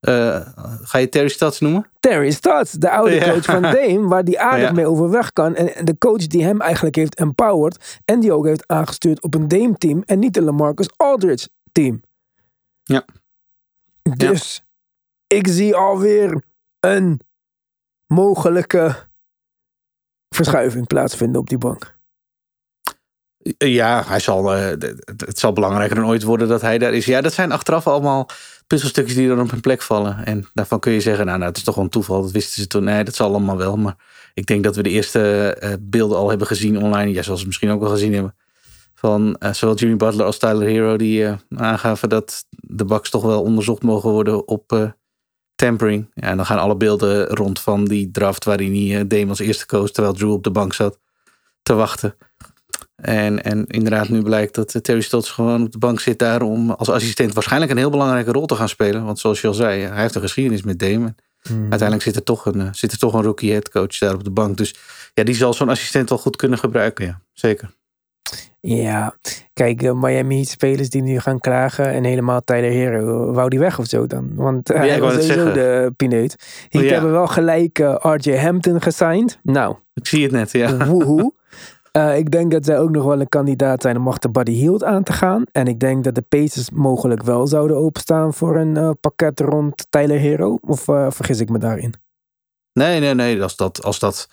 Uh, 0.08 0.40
ga 0.82 0.98
je 0.98 1.08
Terry 1.08 1.28
Stotts 1.28 1.60
noemen? 1.60 1.90
Terry 2.00 2.30
Stotts, 2.30 2.72
de 2.72 2.90
oude 2.90 3.14
Ja. 3.14 3.30
coach 3.32 3.44
van 3.44 3.62
Dame, 3.76 4.06
waar 4.08 4.24
die 4.24 4.40
aardig 4.40 4.68
Ja. 4.68 4.72
mee 4.74 4.86
overweg 4.86 5.32
kan. 5.32 5.54
En 5.54 5.84
de 5.84 5.98
coach 5.98 6.26
die 6.26 6.44
hem 6.44 6.60
eigenlijk 6.60 6.96
heeft 6.96 7.14
empowered 7.14 8.00
en 8.04 8.20
die 8.20 8.32
ook 8.32 8.46
heeft 8.46 8.66
aangestuurd 8.68 9.22
op 9.22 9.34
een 9.34 9.48
Dame-team 9.48 10.02
en 10.06 10.18
niet 10.18 10.36
een 10.36 10.44
LaMarcus 10.44 10.88
Aldridge-team. 10.96 12.02
Ja. 12.82 13.04
Dus 14.16 14.64
ik 15.26 15.48
zie 15.48 15.74
alweer 15.74 16.42
een 16.84 17.20
mogelijke 18.06 18.94
verschuiving 20.28 20.86
plaatsvinden 20.86 21.40
op 21.40 21.48
die 21.48 21.58
bank. 21.58 21.96
Ja, 23.58 24.04
hij 24.06 24.20
zal, 24.20 24.54
eh, 24.54 24.66
het 25.16 25.38
zal 25.38 25.52
belangrijker 25.52 25.96
dan 25.96 26.06
ooit 26.06 26.22
worden 26.22 26.48
dat 26.48 26.60
hij 26.60 26.78
daar 26.78 26.92
is. 26.92 27.04
Ja, 27.04 27.20
dat 27.20 27.32
zijn 27.32 27.52
achteraf 27.52 27.86
allemaal 27.86 28.28
puzzelstukjes 28.66 29.16
die 29.16 29.28
dan 29.28 29.40
op 29.40 29.50
hun 29.50 29.60
plek 29.60 29.82
vallen. 29.82 30.24
En 30.24 30.48
daarvan 30.54 30.80
kun 30.80 30.92
je 30.92 31.00
zeggen, 31.00 31.26
nou, 31.26 31.38
nou 31.38 31.48
het 31.48 31.58
is 31.58 31.64
toch 31.64 31.74
gewoon 31.74 31.88
toeval. 31.88 32.22
Dat 32.22 32.30
wisten 32.30 32.62
ze 32.62 32.68
toen. 32.68 32.84
Nee, 32.84 33.04
dat 33.04 33.14
zal 33.14 33.28
allemaal 33.28 33.56
wel. 33.56 33.76
Maar 33.76 33.96
ik 34.34 34.46
denk 34.46 34.64
dat 34.64 34.76
we 34.76 34.82
de 34.82 34.90
eerste 34.90 35.54
eh, 35.54 35.72
beelden 35.80 36.18
al 36.18 36.28
hebben 36.28 36.46
gezien 36.46 36.82
online. 36.82 37.12
Ja, 37.12 37.22
zoals 37.22 37.40
we 37.40 37.46
misschien 37.46 37.70
ook 37.70 37.80
wel 37.80 37.90
gezien 37.90 38.14
hebben. 38.14 38.34
Van 38.94 39.36
eh, 39.36 39.52
zowel 39.52 39.74
Jimmy 39.74 39.96
Butler 39.96 40.26
als 40.26 40.38
Tyler 40.38 40.68
Hero. 40.68 40.96
Die 40.96 41.26
aangaven 41.56 42.08
dat 42.08 42.44
de 42.50 42.84
Bucks 42.84 43.10
toch 43.10 43.22
wel 43.22 43.42
onderzocht 43.42 43.82
mogen 43.82 44.10
worden 44.10 44.48
op 44.48 44.94
tampering. 45.54 46.10
Ja, 46.14 46.28
en 46.28 46.36
dan 46.36 46.46
gaan 46.46 46.58
alle 46.58 46.76
beelden 46.76 47.26
rond 47.26 47.60
van 47.60 47.84
die 47.84 48.10
draft 48.10 48.44
waarin 48.44 48.74
hij 48.74 49.00
eh, 49.00 49.08
Dame 49.08 49.28
als 49.28 49.38
eerste 49.38 49.66
koos. 49.66 49.92
Terwijl 49.92 50.14
Drew 50.14 50.32
op 50.32 50.44
de 50.44 50.50
bank 50.50 50.74
zat 50.74 50.98
te 51.62 51.74
wachten. 51.74 52.16
En, 52.94 53.42
en 53.42 53.66
inderdaad, 53.66 54.08
nu 54.08 54.22
blijkt 54.22 54.54
dat 54.54 54.74
eh, 54.74 54.82
Terry 54.82 55.00
Stotts 55.00 55.30
gewoon 55.30 55.62
op 55.62 55.72
de 55.72 55.78
bank 55.78 56.00
zit 56.00 56.18
daar 56.18 56.42
om 56.42 56.70
als 56.70 56.88
assistent 56.88 57.34
waarschijnlijk 57.34 57.70
een 57.70 57.78
heel 57.78 57.90
belangrijke 57.90 58.32
rol 58.32 58.46
te 58.46 58.54
gaan 58.54 58.68
spelen. 58.68 59.04
Want 59.04 59.18
zoals 59.18 59.40
je 59.40 59.46
al 59.46 59.54
zei, 59.54 59.82
hij 59.82 60.00
heeft 60.00 60.14
een 60.14 60.20
geschiedenis 60.20 60.62
met 60.62 60.78
Damon. 60.78 61.14
Uiteindelijk 61.48 62.02
zit 62.02 62.16
er, 62.16 62.22
toch 62.22 62.46
een, 62.46 62.60
eh, 62.60 62.68
zit 62.72 62.92
er 62.92 62.98
toch 62.98 63.14
een 63.14 63.22
rookie 63.22 63.52
headcoach 63.52 63.98
daar 63.98 64.14
op 64.14 64.24
de 64.24 64.30
bank. 64.30 64.56
Dus 64.56 64.74
ja, 65.14 65.24
die 65.24 65.34
zal 65.34 65.54
zo'n 65.54 65.68
assistent 65.68 66.08
wel 66.08 66.18
goed 66.18 66.36
kunnen 66.36 66.58
gebruiken. 66.58 67.06
Ja, 67.06 67.20
zeker. 67.32 67.70
Ja, 68.66 69.14
kijk, 69.52 69.82
eh, 69.82 69.92
Miami 69.92 70.34
Heat 70.34 70.46
spelers 70.48 70.90
die 70.90 71.02
nu 71.02 71.20
gaan 71.20 71.40
klagen 71.40 71.86
en 71.90 72.04
helemaal 72.04 72.40
Tyler 72.40 72.70
Hero, 72.70 73.32
wou 73.32 73.48
die 73.48 73.58
weg 73.58 73.78
of 73.78 73.86
zo 73.86 74.06
dan? 74.06 74.30
Want 74.34 74.70
uh, 74.70 74.76
Ja, 74.76 74.82
ik 74.82 74.90
hij 74.90 75.00
was 75.00 75.10
sowieso 75.12 75.32
zeggen. 75.34 75.54
de 75.54 75.92
pineut. 75.96 76.36
Heat 76.68 76.84
Ja. 76.84 76.92
hebben 76.92 77.10
wel 77.12 77.26
gelijk 77.26 77.78
eh, 77.78 77.94
RJ 78.00 78.36
Hampton 78.36 78.82
gesigned. 78.82 79.38
Nou, 79.42 79.76
Ik 79.94 80.06
zie 80.06 80.22
het 80.22 80.32
net, 80.32 80.52
ja. 80.52 80.86
woehoe. 80.86 81.32
Eh, 81.94 82.16
ik 82.18 82.30
denk 82.30 82.50
dat 82.52 82.64
zij 82.64 82.78
ook 82.78 82.90
nog 82.90 83.04
wel 83.04 83.20
een 83.20 83.28
kandidaat 83.28 83.82
zijn 83.82 83.96
om 83.96 84.08
achter 84.08 84.30
Buddy 84.30 84.52
Hield 84.52 84.84
aan 84.84 85.02
te 85.02 85.12
gaan. 85.12 85.44
En 85.52 85.66
ik 85.66 85.80
denk 85.80 86.04
dat 86.04 86.14
de 86.14 86.22
Pacers 86.22 86.70
mogelijk 86.70 87.22
wel 87.22 87.46
zouden 87.46 87.76
openstaan 87.76 88.34
voor 88.34 88.56
een 88.56 88.96
pakket 89.00 89.40
rond 89.40 89.86
Tyler 89.90 90.18
Hero. 90.18 90.58
Of 90.60 90.82
vergis 91.14 91.40
ik 91.40 91.48
me 91.48 91.58
daarin? 91.58 91.94
Nee, 92.72 93.00
nee, 93.00 93.14
nee. 93.14 93.42
Als 93.42 93.56
dat, 93.56 93.82
als 93.82 93.98
dat, 93.98 94.28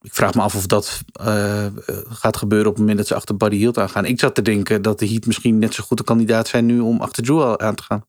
ik 0.00 0.14
vraag 0.14 0.34
me 0.34 0.42
af 0.42 0.54
of 0.54 0.66
dat 0.66 1.00
eh, 1.12 1.66
gaat 2.08 2.36
gebeuren 2.36 2.66
op 2.66 2.72
het 2.72 2.80
moment 2.80 2.98
dat 2.98 3.06
ze 3.06 3.14
achter 3.14 3.36
Buddy 3.36 3.56
Hield 3.56 3.78
aangaan. 3.78 4.04
Ik 4.04 4.20
zat 4.20 4.34
te 4.34 4.42
denken 4.42 4.82
dat 4.82 4.98
de 4.98 5.08
Heat 5.08 5.26
misschien 5.26 5.58
net 5.58 5.74
zo 5.74 5.84
goed 5.84 5.98
een 5.98 6.04
kandidaat 6.04 6.48
zijn 6.48 6.66
nu 6.66 6.80
om 6.80 7.00
achter 7.00 7.22
Drew 7.22 7.54
aan 7.56 7.74
te 7.74 7.82
gaan. 7.82 8.04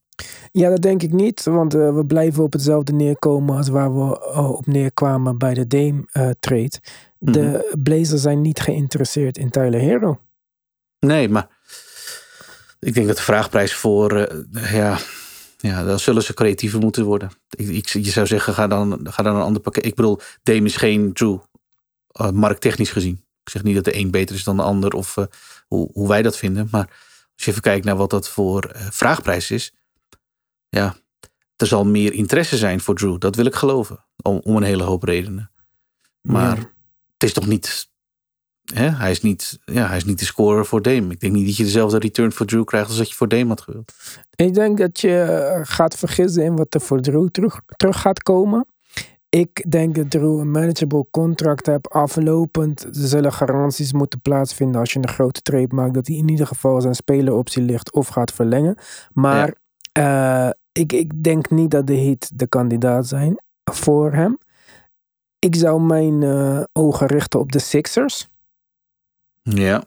Ja, 0.52 0.68
dat 0.68 0.82
denk 0.82 1.02
ik 1.02 1.12
niet. 1.12 1.44
Want 1.44 1.74
eh, 1.74 1.94
we 1.94 2.06
blijven 2.06 2.42
op 2.42 2.52
hetzelfde 2.52 2.92
neerkomen 2.92 3.56
als 3.56 3.68
waar 3.68 3.94
we 3.94 4.30
eh, 4.34 4.50
op 4.50 4.66
neerkwamen 4.66 5.38
bij 5.38 5.54
de 5.54 5.66
Dame 5.66 6.02
eh 6.12 6.30
trade. 6.40 6.72
De 7.18 7.76
Blazers 7.82 8.22
zijn 8.22 8.40
niet 8.40 8.60
geïnteresseerd 8.60 9.38
in 9.38 9.50
Tyler 9.50 9.80
Hero. 9.80 10.20
Nee, 10.98 11.28
maar 11.28 11.48
ik 12.78 12.94
denk 12.94 13.06
dat 13.06 13.16
de 13.16 13.22
vraagprijs 13.22 13.74
voor, 13.74 14.16
eh, 14.16 14.72
ja, 14.72 14.98
ja, 15.58 15.84
dan 15.84 15.98
zullen 15.98 16.22
ze 16.22 16.34
creatiever 16.34 16.80
moeten 16.80 17.04
worden. 17.04 17.30
Ik, 17.50 17.68
ik, 17.68 17.86
je 17.86 18.10
zou 18.10 18.26
zeggen, 18.26 18.54
ga 18.54 18.66
dan, 18.66 19.00
ga 19.02 19.22
dan 19.22 19.36
een 19.36 19.42
ander 19.42 19.62
pakket. 19.62 19.86
Ik 19.86 19.94
bedoel, 19.94 20.18
Dame 20.42 20.64
is 20.64 20.76
geen 20.76 21.12
Drew, 21.12 21.38
uh, 22.20 22.30
markttechnisch 22.30 22.90
gezien. 22.90 23.24
Ik 23.42 23.50
zeg 23.50 23.62
niet 23.62 23.74
dat 23.74 23.84
de 23.84 23.96
een 23.96 24.10
beter 24.10 24.36
is 24.36 24.44
dan 24.44 24.56
de 24.56 24.62
ander 24.62 24.92
of 24.92 25.16
uh, 25.16 25.24
hoe, 25.66 25.90
hoe 25.92 26.08
wij 26.08 26.22
dat 26.22 26.36
vinden. 26.36 26.68
Maar 26.70 26.86
als 27.34 27.44
je 27.44 27.50
even 27.50 27.62
kijkt 27.62 27.84
naar 27.84 27.96
wat 27.96 28.10
dat 28.10 28.28
voor 28.28 28.72
uh, 28.76 28.82
vraagprijs 28.90 29.50
is, 29.50 29.72
ja, 30.68 30.96
er 31.56 31.66
zal 31.66 31.84
meer 31.84 32.12
interesse 32.12 32.56
zijn 32.56 32.80
voor 32.80 32.94
Drew. 32.94 33.18
Dat 33.18 33.36
wil 33.36 33.46
ik 33.46 33.54
geloven, 33.54 34.04
om, 34.22 34.40
om 34.42 34.56
een 34.56 34.62
hele 34.62 34.82
hoop 34.82 35.02
redenen. 35.02 35.50
Maar 36.20 36.56
ja. 36.56 36.72
het 37.12 37.22
is 37.22 37.32
toch 37.32 37.46
niet 37.46 37.90
Hè? 38.74 38.88
Hij, 38.88 39.10
is 39.10 39.20
niet, 39.20 39.58
ja, 39.64 39.86
hij 39.86 39.96
is 39.96 40.04
niet 40.04 40.18
de 40.18 40.24
scorer 40.24 40.66
voor 40.66 40.82
Dame. 40.82 41.12
Ik 41.12 41.20
denk 41.20 41.32
niet 41.32 41.46
dat 41.46 41.56
je 41.56 41.64
dezelfde 41.64 41.98
return 41.98 42.32
voor 42.32 42.46
Drew 42.46 42.64
krijgt 42.64 42.88
als 42.88 42.96
dat 42.96 43.08
je 43.08 43.14
voor 43.14 43.28
Dame 43.28 43.48
had 43.48 43.60
gewild. 43.60 43.92
Ik 44.34 44.54
denk 44.54 44.78
dat 44.78 45.00
je 45.00 45.20
eh, 45.20 45.60
gaat 45.62 45.96
vergissen 45.96 46.42
in 46.42 46.56
wat 46.56 46.74
er 46.74 46.80
voor 46.80 47.00
Drew 47.00 47.28
terug, 47.28 47.60
terug 47.76 48.00
gaat 48.00 48.22
komen. 48.22 48.66
Ik 49.30 49.70
denk 49.70 49.94
dat 49.94 50.10
Drew 50.10 50.38
een 50.38 50.50
manageable 50.50 51.06
contract 51.10 51.66
hebt 51.66 51.88
aflopend. 51.88 52.82
Er 52.82 52.90
zullen 52.92 53.32
garanties 53.32 53.92
moeten 53.92 54.20
plaatsvinden 54.20 54.80
als 54.80 54.92
je 54.92 54.98
een 54.98 55.08
grote 55.08 55.40
trade 55.40 55.74
maakt. 55.74 55.94
Dat 55.94 56.06
hij 56.06 56.16
in 56.16 56.28
ieder 56.28 56.46
geval 56.46 56.80
zijn 56.80 56.94
speleroptie 56.94 57.62
ligt 57.62 57.92
of 57.92 58.08
gaat 58.08 58.32
verlengen. 58.32 58.78
Maar 59.12 59.56
ja. 59.92 60.46
uh, 60.46 60.52
ik, 60.72 60.92
ik 60.92 61.22
denk 61.22 61.50
niet 61.50 61.70
dat 61.70 61.86
de 61.86 61.96
Heat 61.96 62.30
de 62.34 62.46
kandidaat 62.46 63.06
zijn 63.06 63.40
voor 63.64 64.12
hem. 64.12 64.38
Ik 65.38 65.54
zou 65.54 65.82
mijn 65.82 66.22
uh, 66.22 66.62
ogen 66.72 67.06
richten 67.06 67.40
op 67.40 67.52
de 67.52 67.58
Sixers. 67.58 68.28
Ja. 69.42 69.84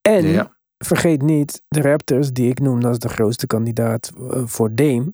En 0.00 0.26
ja. 0.26 0.56
vergeet 0.78 1.22
niet, 1.22 1.62
de 1.68 1.80
Raptors, 1.80 2.32
die 2.32 2.50
ik 2.50 2.60
noem 2.60 2.84
als 2.84 2.98
de 2.98 3.08
grootste 3.08 3.46
kandidaat 3.46 4.12
uh, 4.18 4.42
voor 4.46 4.74
Dame, 4.74 5.12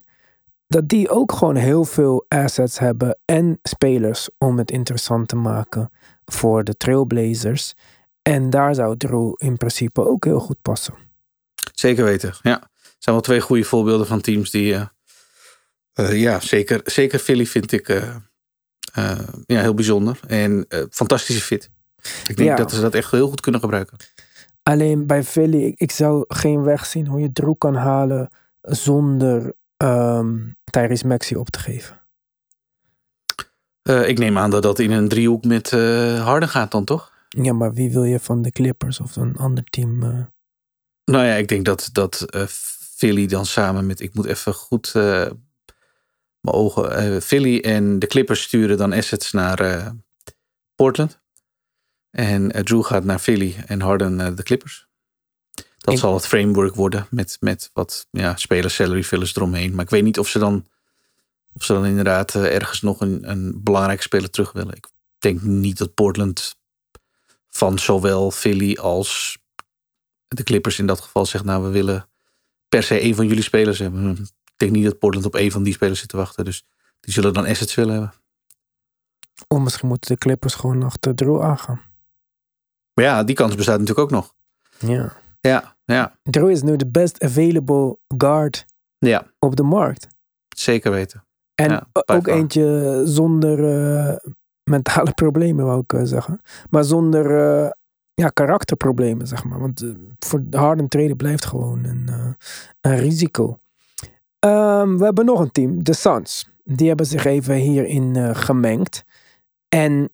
dat 0.73 0.89
die 0.89 1.09
ook 1.09 1.31
gewoon 1.31 1.55
heel 1.55 1.85
veel 1.85 2.25
assets 2.27 2.79
hebben 2.79 3.17
en 3.25 3.59
spelers 3.63 4.29
om 4.37 4.57
het 4.57 4.71
interessant 4.71 5.27
te 5.27 5.35
maken 5.35 5.91
voor 6.25 6.63
de 6.63 6.77
Trailblazers. 6.77 7.73
En 8.21 8.49
daar 8.49 8.75
zou 8.75 8.97
Drew 8.97 9.33
in 9.35 9.57
principe 9.57 10.07
ook 10.07 10.25
heel 10.25 10.39
goed 10.39 10.61
passen. 10.61 10.93
Zeker 11.73 12.03
weten, 12.03 12.33
ja. 12.41 12.59
Het 12.73 13.03
zijn 13.11 13.15
wel 13.15 13.23
twee 13.23 13.41
goede 13.41 13.63
voorbeelden 13.63 14.07
van 14.07 14.21
teams 14.21 14.51
die, 14.51 14.73
uh, 14.73 14.85
uh, 15.95 16.21
ja, 16.21 16.39
zeker, 16.39 16.81
zeker 16.83 17.19
Philly 17.19 17.45
vind 17.45 17.71
ik 17.71 17.87
ja, 19.45 19.61
heel 19.61 19.73
bijzonder. 19.73 20.19
En 20.27 20.65
fantastische 20.89 21.41
fit. 21.41 21.69
Ik 22.27 22.37
denk 22.37 22.49
ja. 22.49 22.55
dat 22.55 22.71
ze 22.71 22.81
dat 22.81 22.93
echt 22.93 23.11
heel 23.11 23.27
goed 23.27 23.41
kunnen 23.41 23.61
gebruiken. 23.61 23.97
Alleen 24.63 25.07
bij 25.07 25.23
Philly, 25.23 25.63
ik, 25.63 25.79
ik 25.79 25.91
zou 25.91 26.25
geen 26.27 26.63
weg 26.63 26.85
zien 26.85 27.07
hoe 27.07 27.19
je 27.19 27.31
Drew 27.31 27.57
kan 27.57 27.75
halen 27.75 28.29
zonder 28.61 29.53
um, 29.83 30.55
Tyrese 30.63 31.07
Maxey 31.07 31.37
op 31.37 31.49
te 31.49 31.59
geven. 31.59 32.01
Uh, 33.89 34.07
ik 34.07 34.17
neem 34.17 34.37
aan 34.37 34.49
dat 34.49 34.63
dat 34.63 34.79
in 34.79 34.91
een 34.91 35.07
driehoek 35.07 35.43
met 35.43 35.71
uh, 35.71 36.23
Harden 36.23 36.49
gaat 36.49 36.71
dan, 36.71 36.85
toch? 36.85 37.11
Ja, 37.27 37.53
maar 37.53 37.73
wie 37.73 37.91
wil 37.91 38.03
je 38.03 38.19
van 38.19 38.41
de 38.41 38.51
Clippers 38.51 38.99
of 38.99 39.15
een 39.15 39.37
ander 39.37 39.63
team? 39.63 40.03
Uh... 40.03 40.25
Nou 41.05 41.25
ja, 41.25 41.33
ik 41.33 41.47
denk 41.47 41.65
dat, 41.65 41.89
dat 41.91 42.25
Philly 42.95 43.27
dan 43.27 43.45
samen 43.45 43.85
met... 43.85 43.99
Ik 43.99 44.13
moet 44.13 44.25
even 44.25 44.53
goed 44.53 44.93
mijn 44.93 46.55
ogen... 46.55 47.21
Philly 47.21 47.59
en 47.59 47.99
de 47.99 48.07
Clippers 48.07 48.41
sturen 48.41 48.77
dan 48.77 48.93
assets 48.93 49.31
naar 49.31 49.91
Portland. 50.75 51.21
En 52.09 52.63
Drew 52.63 52.83
gaat 52.83 53.03
naar 53.03 53.19
Philly 53.19 53.63
en 53.65 53.81
Harden 53.81 54.15
naar 54.15 54.35
de 54.35 54.43
Clippers. 54.43 54.87
Dat 55.83 55.99
zal 55.99 56.13
het 56.13 56.27
framework 56.27 56.75
worden 56.75 57.07
met, 57.09 57.37
met 57.39 57.69
wat 57.73 58.07
ja, 58.11 58.35
spelers, 58.35 58.75
salary 58.75 59.03
fillers 59.03 59.35
eromheen. 59.35 59.75
Maar 59.75 59.83
ik 59.83 59.89
weet 59.89 60.03
niet 60.03 60.19
of 60.19 60.27
ze 60.27 60.39
dan, 60.39 60.65
of 61.53 61.63
ze 61.63 61.73
dan 61.73 61.85
inderdaad 61.85 62.35
uh, 62.35 62.55
ergens 62.55 62.81
nog 62.81 63.01
een, 63.01 63.29
een 63.29 63.63
belangrijke 63.63 64.01
speler 64.01 64.29
terug 64.29 64.51
willen. 64.51 64.75
Ik 64.75 64.87
denk 65.17 65.41
niet 65.41 65.77
dat 65.77 65.93
Portland 65.93 66.55
van 67.49 67.79
zowel 67.79 68.31
Philly 68.31 68.77
als 68.77 69.37
de 70.27 70.43
Clippers 70.43 70.79
in 70.79 70.87
dat 70.87 71.01
geval 71.01 71.25
zegt... 71.25 71.43
nou, 71.43 71.63
we 71.63 71.69
willen 71.69 72.09
per 72.69 72.83
se 72.83 73.03
een 73.03 73.15
van 73.15 73.27
jullie 73.27 73.43
spelers 73.43 73.79
hebben. 73.79 74.11
Ik 74.17 74.53
denk 74.57 74.71
niet 74.71 74.83
dat 74.83 74.99
Portland 74.99 75.25
op 75.25 75.35
een 75.35 75.51
van 75.51 75.63
die 75.63 75.73
spelers 75.73 75.99
zit 75.99 76.09
te 76.09 76.17
wachten. 76.17 76.45
Dus 76.45 76.65
die 76.99 77.13
zullen 77.13 77.33
dan 77.33 77.45
assets 77.45 77.75
willen 77.75 77.93
hebben. 77.93 78.13
Of 79.47 79.59
misschien 79.59 79.87
moeten 79.87 80.11
de 80.13 80.17
Clippers 80.17 80.53
gewoon 80.53 80.83
achter 80.83 81.15
Drew 81.15 81.41
aangaan. 81.41 81.81
Maar 82.93 83.05
ja, 83.05 83.23
die 83.23 83.35
kans 83.35 83.55
bestaat 83.55 83.79
natuurlijk 83.79 84.05
ook 84.05 84.11
nog. 84.11 84.33
Ja. 84.79 85.21
Ja, 85.39 85.72
ja. 85.85 86.17
Drew 86.23 86.49
is 86.49 86.63
nu 86.63 86.75
de 86.75 86.87
best 86.87 87.23
available 87.23 87.97
guard 88.17 88.65
ja. 88.97 89.31
op 89.39 89.55
de 89.55 89.63
markt. 89.63 90.07
Zeker 90.55 90.91
weten. 90.91 91.25
En 91.55 91.69
ja, 91.69 91.87
ook 92.05 92.27
eentje 92.27 93.01
zonder 93.05 93.59
uh, 93.59 94.15
mentale 94.63 95.11
problemen, 95.23 95.65
wou 95.65 95.79
ik 95.79 95.93
uh, 95.93 96.01
zeggen. 96.03 96.41
Maar 96.69 96.83
zonder 96.83 97.31
uh, 97.31 97.69
ja, 98.13 98.29
karakterproblemen, 98.29 99.27
zeg 99.27 99.43
maar. 99.43 99.59
Want 99.59 99.85
voor 100.19 100.43
Harden 100.49 100.87
treden 100.87 101.17
blijft 101.17 101.45
gewoon 101.45 101.83
een, 101.83 102.09
een 102.81 102.97
risico. 102.97 103.59
Um, 104.45 104.97
we 104.97 105.03
hebben 105.03 105.25
nog 105.25 105.39
een 105.39 105.51
team, 105.51 105.83
de 105.83 105.93
Suns. 105.93 106.51
Die 106.63 106.87
hebben 106.87 107.05
zich 107.05 107.25
even 107.25 107.55
hierin 107.55 108.35
gemengd. 108.35 109.03
En 109.69 110.09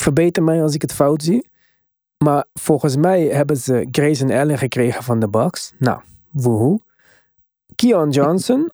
verbeter 0.00 0.42
mij 0.42 0.62
als 0.62 0.74
ik 0.74 0.82
het 0.82 0.92
fout 0.92 1.22
zie. 1.22 1.48
Maar 2.24 2.44
volgens 2.54 2.96
mij 2.96 3.22
hebben 3.22 3.56
ze 3.56 3.88
Grayson 3.90 4.30
Allen 4.30 4.58
gekregen 4.58 5.02
van 5.02 5.18
de 5.18 5.28
Bucks. 5.28 5.72
Nou, 5.78 6.00
woehoe. 6.30 6.80
Keon 7.74 8.10
Johnson. 8.10 8.70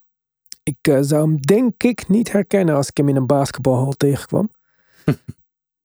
Ik 0.62 0.76
eh, 0.80 0.98
zou 1.00 1.22
hem 1.22 1.40
denk 1.40 1.82
ik 1.82 2.08
niet 2.08 2.32
herkennen 2.32 2.74
als 2.74 2.88
ik 2.88 2.96
hem 2.96 3.08
in 3.08 3.16
een 3.16 3.26
basketbalhal 3.26 3.92
tegenkwam. 3.92 4.48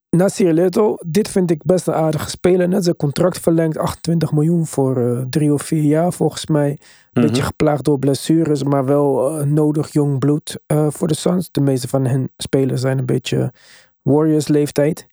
Nasir 0.09 0.53
Little, 0.53 1.03
dit 1.05 1.27
vind 1.27 1.51
ik 1.51 1.63
best 1.63 1.87
een 1.87 1.93
aardige 1.93 2.29
speler. 2.29 2.67
Net 2.67 2.83
zijn 2.83 2.95
contract 2.95 3.39
verlengd, 3.39 3.77
28 3.77 4.31
miljoen 4.31 4.65
voor 4.65 4.97
eh, 4.97 5.21
drie 5.29 5.53
of 5.53 5.61
vier 5.61 5.83
jaar 5.83 6.13
volgens 6.13 6.45
mij. 6.45 6.79
Een 7.13 7.21
beetje 7.21 7.41
geplaagd 7.43 7.83
door 7.83 7.99
blessures, 7.99 8.63
maar 8.63 8.85
wel 8.85 9.39
eh, 9.39 9.45
nodig 9.45 9.93
jong 9.93 10.19
bloed 10.19 10.59
voor 10.67 11.07
de 11.07 11.15
Suns. 11.15 11.51
De 11.51 11.61
meeste 11.61 11.87
van 11.87 12.05
hen 12.05 12.31
spelers 12.37 12.81
zijn 12.81 12.97
een 12.97 13.05
beetje 13.05 13.53
Warriors 14.01 14.47
leeftijd. 14.47 15.07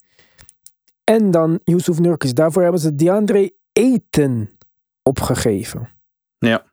En 1.05 1.31
dan 1.31 1.61
Yusuf 1.65 1.99
Nurkic. 1.99 2.35
Daarvoor 2.35 2.63
hebben 2.63 2.81
ze 2.81 2.95
DeAndre 2.95 3.55
Ayton 3.73 4.51
opgegeven. 5.03 5.89
Ja. 6.39 6.73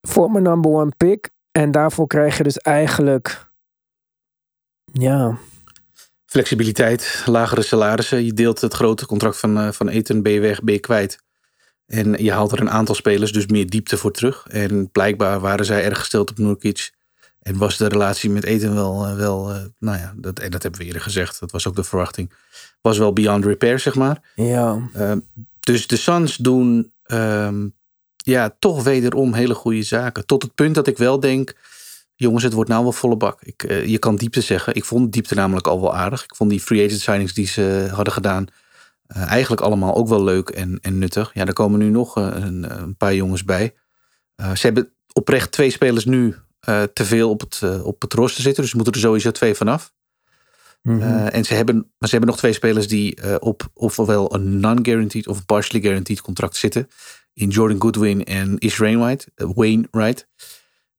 Voor 0.00 0.30
mijn 0.30 0.44
number 0.44 0.70
one 0.70 0.92
pick. 0.96 1.30
En 1.50 1.70
daarvoor 1.70 2.06
krijg 2.06 2.36
je 2.36 2.42
dus 2.42 2.58
eigenlijk... 2.58 3.52
Ja, 4.92 5.38
Flexibiliteit, 6.34 7.22
lagere 7.26 7.62
salarissen. 7.62 8.24
Je 8.24 8.32
deelt 8.32 8.60
het 8.60 8.74
grote 8.74 9.06
contract 9.06 9.38
van, 9.38 9.58
eh, 9.58 9.72
van 9.72 9.88
Eten, 9.88 10.22
ben 10.22 10.32
je 10.32 10.40
weg, 10.40 10.62
ben 10.62 10.74
je 10.74 10.80
kwijt. 10.80 11.18
En 11.86 12.24
je 12.24 12.32
haalt 12.32 12.52
er 12.52 12.60
een 12.60 12.70
aantal 12.70 12.94
spelers, 12.94 13.32
dus 13.32 13.46
meer 13.46 13.70
diepte 13.70 13.96
voor 13.96 14.12
terug. 14.12 14.46
En 14.46 14.90
blijkbaar 14.90 15.40
waren 15.40 15.64
zij 15.64 15.84
erg 15.84 15.98
gesteld 15.98 16.30
op 16.30 16.38
Nurkic. 16.38 16.92
En 17.44 17.56
was 17.56 17.76
de 17.76 17.86
relatie 17.86 18.30
met 18.30 18.44
Eten 18.44 18.74
wel, 18.74 19.06
eh, 19.06 19.16
wel 19.16 19.50
eh, 19.50 19.62
nou 19.78 19.98
ja, 19.98 20.14
dat, 20.16 20.38
en 20.38 20.50
dat 20.50 20.62
hebben 20.62 20.80
we 20.80 20.86
eerder 20.86 21.02
gezegd. 21.02 21.40
Dat 21.40 21.50
was 21.50 21.68
ook 21.68 21.76
de 21.76 21.84
verwachting. 21.84 22.32
Was 22.80 22.98
wel 22.98 23.12
beyond 23.12 23.44
repair, 23.44 23.78
zeg 23.78 23.94
maar. 23.94 24.32
ja. 24.34 24.90
Ehm, 24.92 25.18
dus 25.60 25.86
de 25.86 25.96
Suns 25.96 26.36
doen 26.36 26.92
ehm, 27.02 27.68
ja, 28.16 28.56
toch 28.58 28.82
wederom 28.82 29.32
hele 29.32 29.54
goede 29.54 29.82
zaken. 29.82 30.26
Tot 30.26 30.42
het 30.42 30.54
punt 30.54 30.74
dat 30.74 30.86
ik 30.86 30.98
wel 30.98 31.20
denk, 31.20 31.54
jongens, 32.14 32.42
het 32.42 32.52
wordt 32.52 32.70
nou 32.70 32.82
wel 32.82 32.92
volle 32.92 33.16
bak. 33.16 33.42
Ik, 33.42 33.62
eh, 33.62 33.86
je 33.86 33.98
kan 33.98 34.16
diepte 34.16 34.40
zeggen. 34.40 34.74
Ik 34.74 34.84
vond 34.84 35.12
diepte 35.12 35.34
namelijk 35.34 35.66
al 35.66 35.80
wel 35.80 35.94
aardig. 35.94 36.24
Ik 36.24 36.34
vond 36.34 36.50
die 36.50 36.60
free 36.60 36.84
agent 36.84 37.00
signings 37.00 37.34
die 37.34 37.46
ze 37.46 37.88
hadden 37.92 38.12
gedaan 38.12 38.46
eigenlijk 39.06 39.62
allemaal 39.62 39.94
ook 39.94 40.08
wel 40.08 40.24
leuk 40.24 40.48
en, 40.48 40.78
en 40.82 40.98
nuttig. 40.98 41.30
Ja, 41.34 41.46
er 41.46 41.52
komen 41.52 41.78
nu 41.78 41.88
nog 41.88 42.16
een, 42.16 42.80
een 42.82 42.96
paar 42.96 43.14
jongens 43.14 43.44
bij. 43.44 43.74
Ze 44.36 44.60
hebben 44.60 44.92
oprecht 45.12 45.52
twee 45.52 45.70
spelers 45.70 46.04
nu 46.04 46.36
eh, 46.64 46.82
te 46.82 47.04
veel 47.04 47.30
op 47.30 47.40
het, 47.40 47.60
eh, 47.62 47.86
op 47.86 48.02
het 48.02 48.12
rooster 48.12 48.42
zitten. 48.42 48.62
Dus 48.62 48.70
er 48.70 48.76
moeten 48.76 48.94
er 48.94 49.00
sowieso 49.00 49.30
twee 49.30 49.54
vanaf. 49.54 49.92
Eh, 50.82 51.34
en 51.34 51.44
ze 51.44 51.54
hebben, 51.54 51.74
maar 51.76 52.08
ze 52.08 52.14
hebben 52.16 52.28
nog 52.28 52.38
twee 52.38 52.52
spelers 52.52 52.88
die 52.88 53.40
op 53.40 53.70
ofwel 53.74 54.34
een 54.34 54.60
non-guaranteed 54.60 55.28
of 55.28 55.38
een 55.38 55.44
partially 55.44 55.84
guaranteed 55.84 56.20
contract 56.20 56.56
zitten. 56.56 56.88
In 57.32 57.48
Jordan 57.48 57.80
Goodwin 57.80 58.24
en 58.24 58.58
Ish 58.58 58.78
Wainwright. 58.78 59.26
eh, 59.34 59.48
Wainwright. 59.54 60.28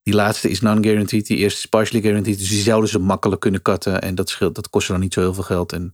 Die 0.02 0.14
laatste 0.14 0.48
is 0.50 0.60
non-guaranteed, 0.60 1.26
die 1.26 1.36
eerste 1.36 1.58
is 1.58 1.66
partially 1.66 2.02
guaranteed. 2.02 2.38
Dus 2.38 2.48
die 2.48 2.62
zouden 2.62 2.90
ze 2.90 2.98
makkelijk 2.98 3.40
kunnen 3.40 3.62
cutten. 3.62 4.02
En 4.02 4.14
dat, 4.14 4.28
scheelt, 4.28 4.54
dat 4.54 4.70
kost 4.70 4.88
dan 4.88 5.00
niet 5.00 5.12
zo 5.12 5.20
heel 5.20 5.34
veel 5.34 5.42
geld. 5.42 5.72
En 5.72 5.92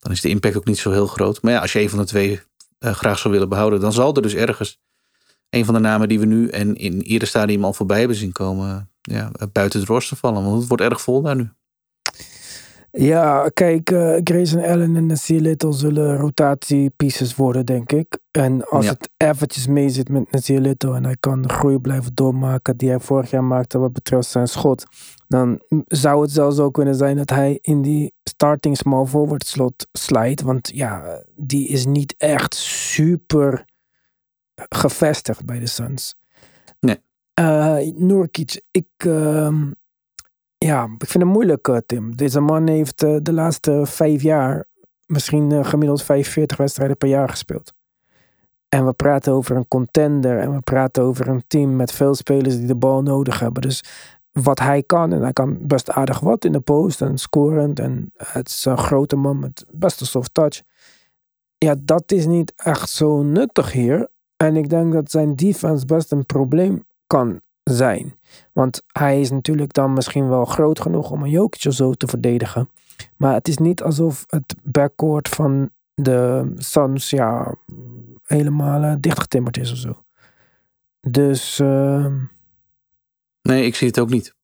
dan 0.00 0.12
is 0.12 0.20
de 0.20 0.28
impact 0.28 0.56
ook 0.56 0.64
niet 0.64 0.78
zo 0.78 0.90
heel 0.90 1.06
groot. 1.06 1.42
Maar 1.42 1.52
ja, 1.52 1.60
als 1.60 1.72
je 1.72 1.80
een 1.80 1.90
van 1.90 1.98
de 1.98 2.04
twee 2.04 2.40
graag 2.80 3.18
zou 3.18 3.32
willen 3.34 3.48
behouden, 3.48 3.80
dan 3.80 3.92
zal 3.92 4.14
er 4.14 4.22
dus 4.22 4.34
ergens 4.34 4.80
een 5.50 5.64
van 5.64 5.74
de 5.74 5.80
namen 5.80 6.08
die 6.08 6.20
we 6.20 6.26
nu 6.26 6.48
en 6.48 6.76
in 6.76 7.00
eerder 7.00 7.28
stadium 7.28 7.64
al 7.64 7.72
voorbij 7.72 7.98
hebben 7.98 8.16
zien 8.16 8.32
komen, 8.32 8.90
ja, 9.02 9.30
buiten 9.52 9.80
het 9.80 9.88
rooster 9.88 10.16
vallen. 10.16 10.42
Want 10.44 10.58
het 10.58 10.68
wordt 10.68 10.82
erg 10.82 11.00
vol 11.00 11.22
daar 11.22 11.36
nu. 11.36 11.50
Ja, 12.94 13.48
kijk, 13.48 13.90
eh 13.90 14.16
Grayson 14.24 14.62
Allen 14.64 14.96
en 14.96 15.06
Nasir 15.06 15.40
Little 15.40 15.72
zullen 15.72 16.16
rotatiepieces 16.16 17.36
worden, 17.36 17.66
denk 17.66 17.92
ik. 17.92 18.18
En 18.30 18.64
als 18.68 18.84
Ja. 18.84 18.90
het 18.90 19.10
eventjes 19.16 19.66
mee 19.66 19.88
zit 19.88 20.08
met 20.08 20.30
Nasir 20.32 20.60
Little 20.60 20.94
en 20.94 21.04
hij 21.04 21.16
kan 21.20 21.42
de 21.42 21.48
groei 21.48 21.78
blijven 21.78 22.14
doormaken 22.14 22.76
die 22.76 22.88
hij 22.88 23.00
vorig 23.00 23.30
jaar 23.30 23.44
maakte 23.44 23.78
wat 23.78 23.92
betreft 23.92 24.28
zijn 24.28 24.48
schot, 24.48 24.84
dan 25.28 25.60
zou 25.86 26.22
het 26.22 26.30
zelfs 26.30 26.58
ook 26.58 26.74
kunnen 26.74 26.94
zijn 26.94 27.16
dat 27.16 27.30
hij 27.30 27.58
in 27.62 27.82
die 27.82 28.12
starting 28.24 28.76
small 28.76 29.06
forward 29.06 29.46
slot 29.46 29.86
slijt. 29.92 30.42
Want 30.42 30.70
ja, 30.74 31.22
die 31.36 31.68
is 31.68 31.86
niet 31.86 32.14
echt 32.18 32.54
super 32.54 33.64
gevestigd 34.54 35.44
bij 35.44 35.58
de 35.58 35.66
Suns. 35.66 36.14
Eh 37.42 37.92
Nurkic, 37.94 38.62
ik... 38.70 38.86
ehm, 38.96 39.70
ja, 40.58 40.84
ik 40.98 41.06
vind 41.08 41.24
het 41.24 41.32
moeilijk, 41.32 41.68
eh, 41.68 41.76
Tim. 41.86 42.16
Deze 42.16 42.40
man 42.40 42.68
heeft 42.68 43.02
eh, 43.02 43.16
de 43.22 43.32
laatste 43.32 43.82
vijf 43.84 44.22
jaar 44.22 44.64
misschien 45.06 45.64
gemiddeld 45.64 46.02
45 46.02 46.56
wedstrijden 46.56 46.96
per 46.96 47.08
jaar 47.08 47.28
gespeeld. 47.28 47.72
En 48.68 48.86
we 48.86 48.92
praten 48.92 49.32
over 49.32 49.56
een 49.56 49.68
contender 49.68 50.38
en 50.38 50.54
we 50.54 50.60
praten 50.60 51.02
over 51.02 51.28
een 51.28 51.44
team 51.46 51.76
met 51.76 51.92
veel 51.92 52.14
spelers 52.14 52.56
die 52.56 52.66
de 52.66 52.74
bal 52.74 53.02
nodig 53.02 53.40
hebben. 53.40 53.62
Dus 53.62 53.84
wat 54.32 54.58
hij 54.58 54.82
kan, 54.82 55.12
en 55.12 55.22
hij 55.22 55.32
kan 55.32 55.58
best 55.60 55.90
aardig 55.90 56.20
wat 56.20 56.44
in 56.44 56.52
de 56.52 56.60
post 56.60 57.00
en 57.00 57.18
scorend. 57.18 57.78
En 57.78 58.12
het 58.16 58.48
is 58.48 58.64
een 58.64 58.78
grote 58.78 59.16
man 59.16 59.38
met 59.38 59.64
best 59.70 60.00
een 60.00 60.06
soft 60.06 60.34
touch. 60.34 60.62
Ja, 61.58 61.74
dat 61.82 62.12
is 62.12 62.26
niet 62.26 62.52
echt 62.56 62.90
zo 62.90 63.22
nuttig 63.22 63.72
hier. 63.72 64.08
En 64.36 64.56
ik 64.56 64.68
denk 64.68 64.92
dat 64.92 65.10
zijn 65.10 65.36
defense 65.36 65.86
best 65.86 66.12
een 66.12 66.26
probleem 66.26 66.84
kan 67.12 67.40
zijn. 67.62 68.18
Want 68.52 68.82
hij 68.86 69.20
is 69.20 69.30
natuurlijk 69.30 69.72
dan 69.72 69.92
misschien 69.92 70.28
wel 70.28 70.44
groot 70.44 70.80
genoeg 70.80 71.10
om 71.10 71.22
een 71.22 71.30
Jokic 71.30 71.72
zo 71.72 71.92
te 71.92 72.06
verdedigen. 72.06 72.70
Maar 73.16 73.34
het 73.34 73.48
is 73.48 73.56
niet 73.56 73.82
alsof 73.82 74.24
het 74.26 74.54
backcourt 74.62 75.28
van 75.28 75.70
de 75.94 76.52
Suns 76.56 77.10
ja, 77.10 77.54
helemaal 78.22 78.82
eh, 78.82 78.94
dichtgetimmerd 79.00 79.56
is 79.56 79.72
of 79.72 79.78
zo. 79.78 80.04
Dus 81.00 81.58
ehm, 81.58 82.14
Nee, 83.42 83.66
ik 83.66 83.74
zie 83.74 83.86
het 83.86 83.98
ook 83.98 84.10
niet. 84.10 84.34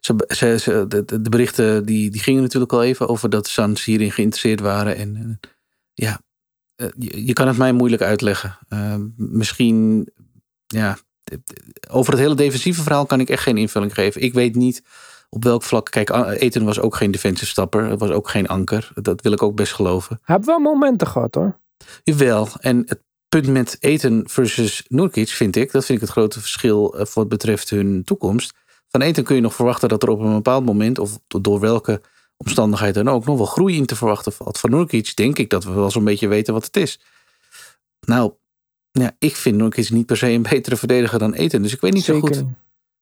Ze, 0.00 0.58
ze, 0.58 0.86
de, 1.06 1.28
berichten 1.30 1.86
die, 1.86 2.10
die 2.10 2.20
gingen 2.20 2.42
natuurlijk 2.42 2.72
al 2.72 2.82
even 2.82 3.08
over 3.08 3.30
dat 3.30 3.48
Suns 3.48 3.84
hierin 3.84 4.12
geïnteresseerd 4.12 4.60
waren. 4.60 4.96
En 4.96 5.16
eh, 5.16 5.50
ja, 5.94 6.20
eh, 6.74 6.88
je, 6.98 7.26
je 7.26 7.32
kan 7.32 7.46
het 7.46 7.56
mij 7.56 7.72
moeilijk 7.72 8.02
uitleggen. 8.02 8.58
Eh, 8.68 8.96
misschien, 9.16 10.08
ja, 10.66 10.98
over 11.90 12.12
het 12.12 12.22
hele 12.22 12.34
defensieve 12.34 12.82
verhaal 12.82 13.06
kan 13.06 13.20
ik 13.20 13.28
echt 13.28 13.42
geen 13.42 13.56
invulling 13.56 13.94
geven. 13.94 14.22
Ik 14.22 14.32
weet 14.32 14.54
niet 14.54 14.82
op 15.30 15.44
welk 15.44 15.62
vlak. 15.62 15.90
Kijk, 15.90 16.10
Eten 16.40 16.64
was 16.64 16.80
ook 16.80 16.96
geen 16.96 17.10
defensive 17.10 17.50
stapper. 17.50 17.84
Het 17.84 18.00
was 18.00 18.10
ook 18.10 18.28
geen 18.28 18.46
anker. 18.46 18.90
Dat 18.94 19.22
wil 19.22 19.32
ik 19.32 19.42
ook 19.42 19.54
best 19.54 19.72
geloven. 19.72 20.20
hij 20.22 20.34
heeft 20.34 20.46
wel 20.46 20.58
momenten 20.58 21.06
gehad 21.06 21.34
hoor. 21.34 21.58
Jawel, 22.02 22.48
en 22.60 22.82
het 22.86 23.02
punt 23.28 23.46
met 23.46 23.76
Eten 23.80 24.28
versus 24.28 24.84
Nurkic 24.88 25.28
vind 25.28 25.56
ik, 25.56 25.72
dat 25.72 25.84
vind 25.84 25.98
ik 25.98 26.04
het 26.04 26.16
grote 26.16 26.40
verschil 26.40 26.94
eh, 26.94 27.06
voor 27.06 27.22
wat 27.22 27.28
betreft 27.28 27.70
hun 27.70 28.04
toekomst. 28.04 28.54
Van 28.88 29.00
Eten 29.02 29.24
kun 29.24 29.34
je 29.34 29.40
nog 29.40 29.54
verwachten 29.54 29.88
dat 29.88 30.02
er 30.02 30.08
op 30.08 30.20
een 30.20 30.34
bepaald 30.34 30.64
moment, 30.64 30.98
of 30.98 31.18
door 31.26 31.60
welke 31.60 32.00
omstandigheid 32.36 32.94
dan 32.94 33.08
ook, 33.08 33.24
nog 33.24 33.36
wel 33.36 33.46
groei 33.46 33.76
in 33.76 33.86
te 33.86 33.96
verwachten 33.96 34.32
valt. 34.32 34.58
Van 34.58 34.70
Nurkic 34.70 35.16
denk 35.16 35.38
ik 35.38 35.50
dat 35.50 35.64
we 35.64 35.72
wel 35.72 35.90
zo'n 35.90 36.04
beetje 36.04 36.28
weten 36.28 36.54
wat 36.54 36.64
het 36.64 36.76
is. 36.76 37.00
Nou, 38.00 38.32
ja, 39.00 39.12
ik 39.18 39.36
vind 39.36 39.56
Nurkic 39.56 39.90
niet 39.90 40.06
per 40.06 40.16
se 40.16 40.28
een 40.28 40.42
betere 40.42 40.76
verdediger 40.76 41.18
dan 41.18 41.32
Eten, 41.32 41.62
dus 41.62 41.72
ik 41.72 41.80
weet 41.80 41.92
niet 41.92 42.04
zo 42.04 42.20
goed. 42.20 42.44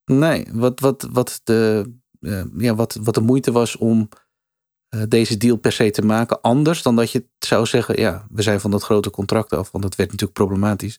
Nee, 0.05 0.47
wat, 0.53 0.81
wat, 0.81 1.09
wat, 1.13 1.41
de, 1.45 1.93
eh, 2.21 2.43
ja, 2.57 2.75
wat, 2.75 2.99
wat 3.03 3.15
de 3.15 3.21
moeite 3.21 3.53
was 3.53 3.77
om 3.77 4.09
eh, 4.89 5.03
deze 5.09 5.37
deal 5.37 5.57
per 5.57 5.73
se 5.73 5.91
te 5.91 6.03
maken. 6.03 6.41
Anders 6.41 6.83
dan 6.83 6.97
dat 6.97 7.11
je 7.11 7.25
zou 7.39 7.67
zeggen, 7.67 8.01
ja, 8.01 8.27
we 8.31 8.43
zijn 8.43 8.61
van 8.61 8.71
dat 8.71 8.83
grote 8.83 9.11
contract 9.11 9.53
af. 9.53 9.71
Want 9.71 9.85
dat 9.85 9.95
werd 9.95 10.11
natuurlijk 10.11 10.39
problematisch. 10.39 10.99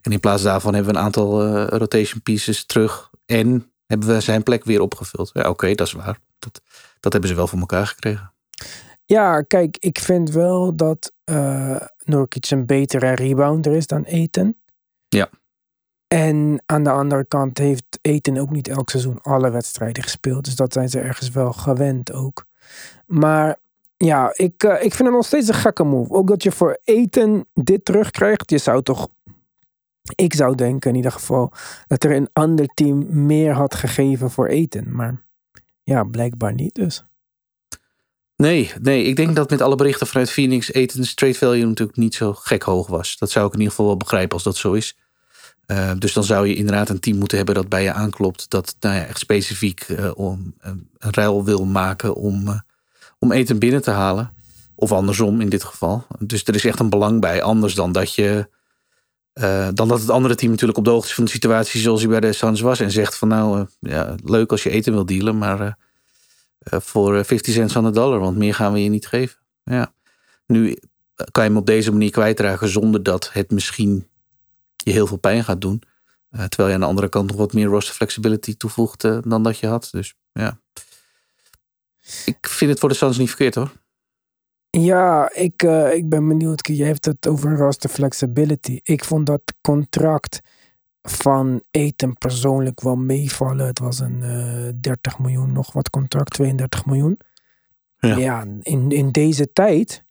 En 0.00 0.12
in 0.12 0.20
plaats 0.20 0.42
daarvan 0.42 0.74
hebben 0.74 0.92
we 0.92 0.98
een 0.98 1.04
aantal 1.04 1.44
eh, 1.44 1.78
rotation 1.78 2.22
pieces 2.22 2.66
terug. 2.66 3.10
En 3.26 3.72
hebben 3.86 4.08
we 4.08 4.20
zijn 4.20 4.42
plek 4.42 4.64
weer 4.64 4.80
opgevuld. 4.80 5.30
Ja, 5.32 5.48
oké, 5.48 5.74
dat 5.74 5.86
is 5.86 5.92
waar. 5.92 6.18
Dat, 6.38 6.60
dat 7.00 7.12
hebben 7.12 7.30
ze 7.30 7.36
wel 7.36 7.46
voor 7.46 7.58
elkaar 7.58 7.86
gekregen. 7.86 8.32
Ja, 9.10 9.42
kijk, 9.42 9.76
ik 9.78 9.98
vind 9.98 10.30
wel 10.30 10.76
dat 10.76 11.12
eh 11.24 11.80
Nurkic 12.04 12.50
een 12.50 12.66
betere 12.66 13.14
rebounder 13.14 13.72
is 13.72 13.86
dan 13.86 14.04
Eten. 14.04 14.60
Ja. 15.08 15.30
En 16.06 16.62
aan 16.66 16.84
de 16.84 16.90
andere 16.90 17.24
kant 17.24 17.58
heeft 17.58 17.98
Eten 18.00 18.36
ook 18.36 18.50
niet 18.50 18.68
elk 18.68 18.90
seizoen 18.90 19.20
alle 19.20 19.50
wedstrijden 19.50 20.02
gespeeld. 20.02 20.44
Dus 20.44 20.56
dat 20.56 20.72
zijn 20.72 20.88
ze 20.88 21.00
ergens 21.00 21.30
wel 21.30 21.52
gewend 21.52 22.12
ook. 22.12 22.46
Maar 23.06 23.58
ja, 23.96 24.32
ik, 24.34 24.62
eh, 24.62 24.74
ik 24.74 24.94
vind 24.94 25.08
het 25.08 25.16
nog 25.16 25.26
steeds 25.26 25.48
een 25.48 25.54
gekke 25.54 25.84
move. 25.84 26.12
Ook 26.12 26.28
dat 26.28 26.42
je 26.42 26.52
voor 26.52 26.78
Eten 26.84 27.48
dit 27.54 27.84
terugkrijgt. 27.84 28.50
Je 28.50 28.58
zou 28.58 28.82
toch, 28.82 29.08
ik 30.14 30.34
zou 30.34 30.54
denken 30.54 30.90
in 30.90 30.96
ieder 30.96 31.12
geval, 31.12 31.52
dat 31.86 32.04
er 32.04 32.16
een 32.16 32.30
ander 32.32 32.66
team 32.66 33.26
meer 33.26 33.52
had 33.52 33.74
gegeven 33.74 34.30
voor 34.30 34.46
Eten. 34.46 34.96
Maar 34.96 35.22
ja, 35.82 36.04
blijkbaar 36.04 36.54
niet 36.54 36.74
dus. 36.74 37.04
Nee, 38.40 38.72
nee, 38.82 39.04
ik 39.04 39.16
denk 39.16 39.36
dat 39.36 39.50
met 39.50 39.60
alle 39.60 39.74
berichten 39.76 40.06
vanuit 40.06 40.30
Phoenix 40.30 40.72
Eten's 40.72 41.14
trade 41.14 41.34
value 41.34 41.66
natuurlijk 41.66 41.98
niet 41.98 42.14
zo 42.14 42.32
gek 42.34 42.62
hoog 42.62 42.86
was. 42.86 43.18
Dat 43.18 43.30
zou 43.30 43.46
ik 43.46 43.52
in 43.52 43.58
ieder 43.58 43.72
geval 43.74 43.88
wel 43.90 43.96
begrijpen 43.96 44.32
als 44.34 44.42
dat 44.42 44.56
zo 44.56 44.72
is. 44.72 44.96
Uh, 45.66 45.92
dus 45.98 46.12
dan 46.12 46.24
zou 46.24 46.46
je 46.48 46.54
inderdaad 46.54 46.88
een 46.88 47.00
team 47.00 47.18
moeten 47.18 47.36
hebben 47.36 47.54
dat 47.54 47.68
bij 47.68 47.82
je 47.82 47.92
aanklopt. 47.92 48.50
Dat 48.50 48.76
nou 48.80 48.94
ja, 48.96 49.04
echt 49.06 49.18
specifiek 49.18 49.88
uh, 49.88 50.10
om, 50.14 50.54
uh, 50.66 50.70
een 50.98 51.12
ruil 51.12 51.44
wil 51.44 51.64
maken 51.66 52.14
om, 52.14 52.62
om 53.18 53.32
eten 53.32 53.58
binnen 53.58 53.82
te 53.82 53.90
halen. 53.90 54.32
Of 54.74 54.92
andersom 54.92 55.40
in 55.40 55.48
dit 55.48 55.64
geval. 55.64 56.06
Dus 56.18 56.44
er 56.44 56.54
is 56.54 56.64
echt 56.64 56.80
een 56.80 56.90
belang 56.90 57.20
bij. 57.20 57.42
Anders 57.42 57.74
dan 57.74 57.92
dat 57.92 58.14
je. 58.14 58.48
eh, 59.32 59.68
dan 59.74 59.88
dat 59.88 60.00
het 60.00 60.10
andere 60.10 60.34
team 60.34 60.50
natuurlijk 60.50 60.78
op 60.78 60.84
de 60.84 60.90
hoogte 60.90 61.08
is 61.08 61.14
van 61.14 61.24
de 61.24 61.30
situatie 61.30 61.80
zoals 61.80 62.00
hij 62.00 62.10
bij 62.10 62.20
de 62.20 62.32
Suns 62.32 62.60
was. 62.60 62.80
En 62.80 62.90
zegt 62.90 63.16
van 63.16 63.28
nou, 63.28 63.58
eh, 63.60 63.66
ja, 63.92 64.14
leuk 64.24 64.50
als 64.50 64.62
je 64.62 64.70
eten 64.70 64.92
wil 64.92 65.06
dealen, 65.06 65.38
maar 65.38 65.60
eh, 65.60 65.66
eh, 65.66 65.72
voor 66.60 67.16
eh, 67.16 67.24
50 67.24 67.54
cents 67.54 67.76
aan 67.76 67.84
de 67.84 67.90
dollar, 67.90 68.18
want 68.18 68.36
meer 68.36 68.54
gaan 68.54 68.72
we 68.72 68.82
je 68.82 68.88
niet 68.88 69.06
geven. 69.06 69.38
Ja. 69.62 69.92
Nu 70.46 70.78
kan 71.30 71.44
je 71.44 71.48
hem 71.50 71.58
op 71.58 71.66
deze 71.66 71.92
manier 71.92 72.10
kwijtraken 72.10 72.68
zonder 72.68 73.02
dat 73.02 73.30
het 73.32 73.50
misschien 73.50 74.08
je 74.76 74.92
heel 74.92 75.06
veel 75.06 75.16
pijn 75.16 75.44
gaat 75.44 75.60
doen. 75.60 75.82
Eh, 76.30 76.44
terwijl 76.44 76.68
je 76.68 76.74
aan 76.74 76.80
de 76.80 76.86
andere 76.86 77.08
kant 77.08 77.28
nog 77.28 77.36
wat 77.36 77.52
meer 77.52 77.66
roster 77.66 77.94
flexibility 77.94 78.56
toevoegt 78.56 79.04
eh, 79.04 79.18
dan 79.22 79.42
dat 79.42 79.58
je 79.58 79.66
had. 79.66 79.88
Dus 79.90 80.14
ja. 80.32 80.58
Ik 82.24 82.46
vind 82.48 82.70
het 82.70 82.80
voor 82.80 82.88
de 82.88 82.94
Suns 82.94 83.18
niet 83.18 83.28
verkeerd 83.28 83.54
hoor. 83.54 83.72
Ja, 84.70 85.32
ik, 85.34 85.62
eh, 85.62 85.94
ik 85.94 86.08
ben 86.08 86.28
benieuwd. 86.28 86.66
Je 86.66 86.84
heeft 86.84 87.04
het 87.04 87.26
over 87.26 87.56
roster 87.56 87.90
flexibility. 87.90 88.80
Ik 88.82 89.04
vond 89.04 89.26
dat 89.26 89.42
contract 89.60 90.40
van 91.02 91.62
Eten 91.70 92.14
persoonlijk 92.14 92.80
wel 92.80 92.96
meevallen. 92.96 93.66
Het 93.66 93.78
was 93.78 93.98
een 93.98 94.22
eh 94.22 94.72
30 94.80 95.18
miljoen 95.18 95.52
nog 95.52 95.72
wat 95.72 95.90
contract, 95.90 96.32
32 96.32 96.86
miljoen. 96.86 97.18
Ja. 97.98 98.16
Ja, 98.16 98.44
in, 98.60 98.90
in 98.90 99.10
deze 99.10 99.52
tijd. 99.52 100.04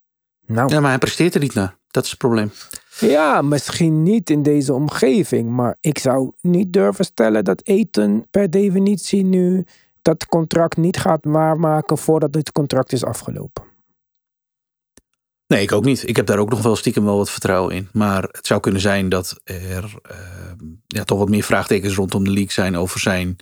Nou, 0.45 0.69
Ja, 0.73 0.79
maar 0.79 0.89
hij 0.89 0.99
presteert 0.99 1.33
er 1.33 1.39
niet 1.39 1.53
naar. 1.53 1.77
Dat 1.87 2.03
is 2.03 2.09
het 2.09 2.19
probleem. 2.19 2.51
ja, 2.99 3.41
misschien 3.41 4.03
niet 4.03 4.29
in 4.29 4.43
deze 4.43 4.73
omgeving. 4.73 5.49
Maar 5.49 5.77
ik 5.81 5.97
zou 5.97 6.31
niet 6.41 6.73
durven 6.73 7.05
stellen 7.05 7.43
dat 7.43 7.61
Eten 7.67 8.27
per 8.31 8.49
definitie 8.49 9.25
nu 9.25 9.65
dat 10.01 10.25
contract 10.25 10.77
niet 10.77 10.97
gaat 10.97 11.25
waarmaken 11.25 11.97
voordat 11.97 12.33
dit 12.33 12.51
contract 12.51 12.91
is 12.91 13.03
afgelopen. 13.03 13.63
Nee, 15.49 15.61
ik 15.61 15.71
ook 15.71 15.83
niet. 15.85 16.07
Ik 16.07 16.15
heb 16.15 16.25
daar 16.25 16.37
ook 16.37 16.49
nog 16.49 16.61
wel 16.61 16.75
stiekem 16.75 17.03
wel 17.05 17.17
wat 17.17 17.29
vertrouwen 17.31 17.75
in. 17.75 17.89
Maar 17.93 18.23
het 18.23 18.47
zou 18.47 18.59
kunnen 18.59 18.81
zijn 18.81 19.09
dat 19.09 19.39
er 19.43 19.93
eh, 20.01 20.17
ja, 20.87 21.03
toch 21.03 21.17
wat 21.19 21.29
meer 21.29 21.43
vraagtekens 21.43 21.95
rondom 21.95 22.23
de 22.23 22.29
league 22.31 22.51
zijn 22.51 22.77
over 22.77 22.99
zijn. 22.99 23.35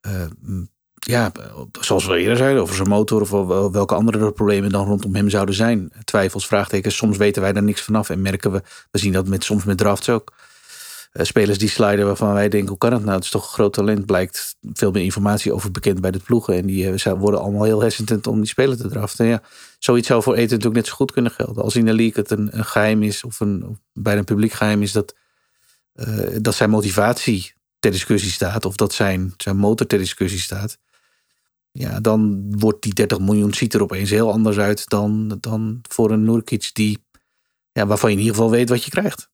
eh, 0.00 0.24
ja, 0.94 1.32
zoals 1.80 2.06
we 2.06 2.18
eerder 2.18 2.36
zeiden, 2.36 2.62
over 2.62 2.74
zijn 2.74 2.88
motor 2.88 3.20
of 3.20 3.30
wel- 3.30 3.72
welke 3.72 3.94
andere 3.94 4.32
problemen 4.32 4.70
dan 4.70 4.86
rondom 4.86 5.14
hem 5.14 5.30
zouden 5.30 5.54
zijn. 5.54 5.92
Twijfels, 6.04 6.46
vraagtekens. 6.46 6.96
Soms 6.96 7.16
weten 7.16 7.42
wij 7.42 7.52
daar 7.52 7.62
niks 7.62 7.82
vanaf 7.82 8.10
en 8.10 8.22
merken 8.22 8.52
we. 8.52 8.62
We 8.90 8.98
zien 8.98 9.12
dat 9.12 9.28
met, 9.28 9.44
soms 9.44 9.64
met 9.64 9.78
drafts 9.78 10.08
ook. 10.08 10.32
Eh, 11.14 11.24
spelers 11.24 11.58
die 11.58 11.68
sliden 11.68 12.06
waarvan 12.06 12.32
wij 12.32 12.48
denken, 12.48 12.68
hoe 12.68 12.78
kan 12.78 12.92
het 12.92 13.02
nou? 13.02 13.14
Het 13.14 13.24
is 13.24 13.30
toch 13.30 13.42
een 13.42 13.52
groot 13.52 13.72
talent. 13.72 14.06
Blijkt 14.06 14.56
veel 14.72 14.90
meer 14.90 15.02
informatie 15.02 15.52
over 15.52 15.70
bekend 15.70 16.00
bij 16.00 16.10
de 16.10 16.18
ploegen. 16.18 16.54
En 16.54 16.66
die 16.66 16.92
eh, 16.92 17.12
worden 17.12 17.40
allemaal 17.40 17.64
heel 17.64 17.80
hesitant 17.80 18.26
om 18.26 18.36
die 18.36 18.48
speler 18.48 18.76
te 18.76 18.88
draften. 18.88 19.26
Ja, 19.26 19.42
zoiets 19.78 20.06
zou 20.06 20.22
voor 20.22 20.34
Eten 20.34 20.50
natuurlijk 20.50 20.74
net 20.74 20.86
zo 20.86 20.94
goed 20.94 21.12
kunnen 21.12 21.32
gelden. 21.32 21.62
Als 21.62 21.76
in 21.76 21.84
de 21.84 21.92
league 21.92 22.22
het 22.22 22.30
een, 22.30 22.64
geheim 22.64 23.02
is, 23.02 23.24
of, 23.24 23.40
een, 23.40 23.78
bij 23.92 24.18
een 24.18 24.24
publiek 24.24 24.52
geheim 24.52 24.82
is, 24.82 24.92
dat, 24.92 25.14
eh, 25.92 26.36
dat 26.40 26.54
zijn 26.54 26.70
motivatie 26.70 27.52
ter 27.78 27.90
discussie 27.90 28.30
staat, 28.30 28.64
of 28.64 28.76
dat 28.76 28.92
zijn, 28.92 29.34
zijn 29.36 29.56
motor 29.56 29.86
ter 29.86 29.98
discussie 29.98 30.40
staat. 30.40 30.78
Ja, 31.70 32.00
dan 32.00 32.44
wordt 32.58 32.82
die 32.82 32.94
30 32.94 33.18
miljoen 33.18 33.54
ziet 33.54 33.74
er 33.74 33.82
opeens 33.82 34.10
heel 34.10 34.32
anders 34.32 34.58
uit 34.58 34.88
dan, 34.88 35.38
dan 35.40 35.80
voor 35.88 36.10
een 36.10 36.24
Nurkic 36.24 36.70
die, 36.72 37.04
ja, 37.72 37.86
waarvan 37.86 38.10
je 38.10 38.16
in 38.16 38.22
ieder 38.22 38.36
geval 38.36 38.50
weet 38.50 38.68
wat 38.68 38.84
je 38.84 38.90
krijgt. 38.90 39.28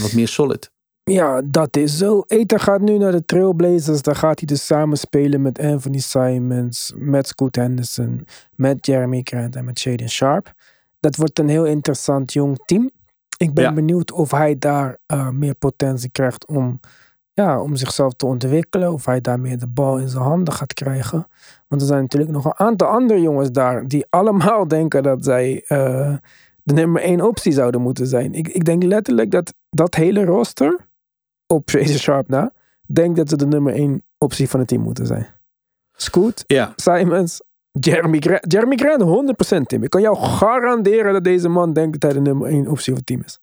Wat 0.00 0.12
meer 0.12 0.28
solid. 0.28 0.72
Ja, 1.10 1.42
dat 1.44 1.76
is 1.76 1.96
zo. 1.98 2.22
Ethan 2.26 2.60
gaat 2.60 2.80
nu 2.80 2.98
naar 2.98 3.12
de 3.12 3.24
Trailblazers. 3.24 4.02
Daar 4.02 4.16
gaat 4.16 4.38
hij 4.38 4.46
dus 4.46 4.66
samen 4.66 4.98
spelen 4.98 5.42
met 5.42 5.58
Anthony 5.58 5.98
Simons, 5.98 6.92
met 6.96 7.26
Scoot 7.26 7.54
Henderson, 7.56 8.26
met 8.54 8.86
Jeremy 8.86 9.20
Grant 9.24 9.56
en 9.56 9.64
met 9.64 9.78
Shaden 9.78 10.08
Sharp. 10.08 10.52
Dat 11.00 11.16
wordt 11.16 11.38
een 11.38 11.48
heel 11.48 11.64
interessant 11.66 12.32
jong 12.32 12.58
team. 12.64 12.90
Ik 13.36 13.54
ben 13.54 13.64
Ja. 13.64 13.72
benieuwd 13.72 14.12
of 14.12 14.30
hij 14.30 14.58
daar 14.58 14.98
eh, 15.06 15.28
meer 15.28 15.54
potentie 15.54 16.10
krijgt 16.10 16.46
om, 16.46 16.80
ja, 17.32 17.60
om 17.60 17.76
zichzelf 17.76 18.12
te 18.14 18.26
ontwikkelen. 18.26 18.92
Of 18.92 19.04
hij 19.04 19.20
daar 19.20 19.40
meer 19.40 19.58
de 19.58 19.68
bal 19.68 19.98
in 19.98 20.08
zijn 20.08 20.22
handen 20.22 20.54
gaat 20.54 20.74
krijgen. 20.74 21.26
Want 21.68 21.80
er 21.80 21.86
zijn 21.88 22.00
natuurlijk 22.02 22.32
nog 22.32 22.44
een 22.44 22.66
aantal 22.66 22.88
andere 22.88 23.20
jongens 23.20 23.50
daar 23.50 23.88
die 23.88 24.06
allemaal 24.10 24.68
denken 24.78 25.02
dat 25.02 25.24
zij 25.24 25.64
eh, 25.66 26.14
de 26.62 26.74
nummer 26.74 27.02
één 27.02 27.20
optie 27.20 27.52
zouden 27.52 27.80
moeten 27.80 28.06
zijn. 28.06 28.34
Ik, 28.34 28.48
ik 28.48 28.64
denk 28.64 28.82
letterlijk 28.82 29.30
dat 29.30 29.54
dat 29.70 29.94
hele 29.94 30.24
roster 30.24 30.86
op 31.46 31.70
Shaden 31.70 31.98
Sharp 31.98 32.28
na, 32.28 32.52
denkt 32.86 33.16
dat 33.16 33.28
ze 33.28 33.36
de 33.36 33.46
nummer 33.46 33.74
één 33.74 34.02
optie 34.18 34.48
van 34.48 34.58
het 34.60 34.68
team 34.68 34.82
moeten 34.82 35.06
zijn. 35.06 35.26
Scoot, 35.96 36.44
Ja, 36.46 36.72
Simons, 36.76 37.40
Jeremy 37.72 38.18
Grant. 38.18 38.52
Jeremy 38.52 38.76
Grant 38.76 39.34
100% 39.60 39.60
Tim. 39.66 39.82
Ik 39.82 39.90
kan 39.90 40.00
jou 40.00 40.16
garanderen 40.16 41.12
dat 41.12 41.24
deze 41.24 41.48
man 41.48 41.72
denkt 41.72 42.00
dat 42.00 42.12
hij 42.12 42.22
de 42.22 42.28
nummer 42.28 42.48
één 42.48 42.66
optie 42.68 42.84
van 42.84 42.94
het 42.94 43.06
team 43.06 43.22
is. 43.24 43.40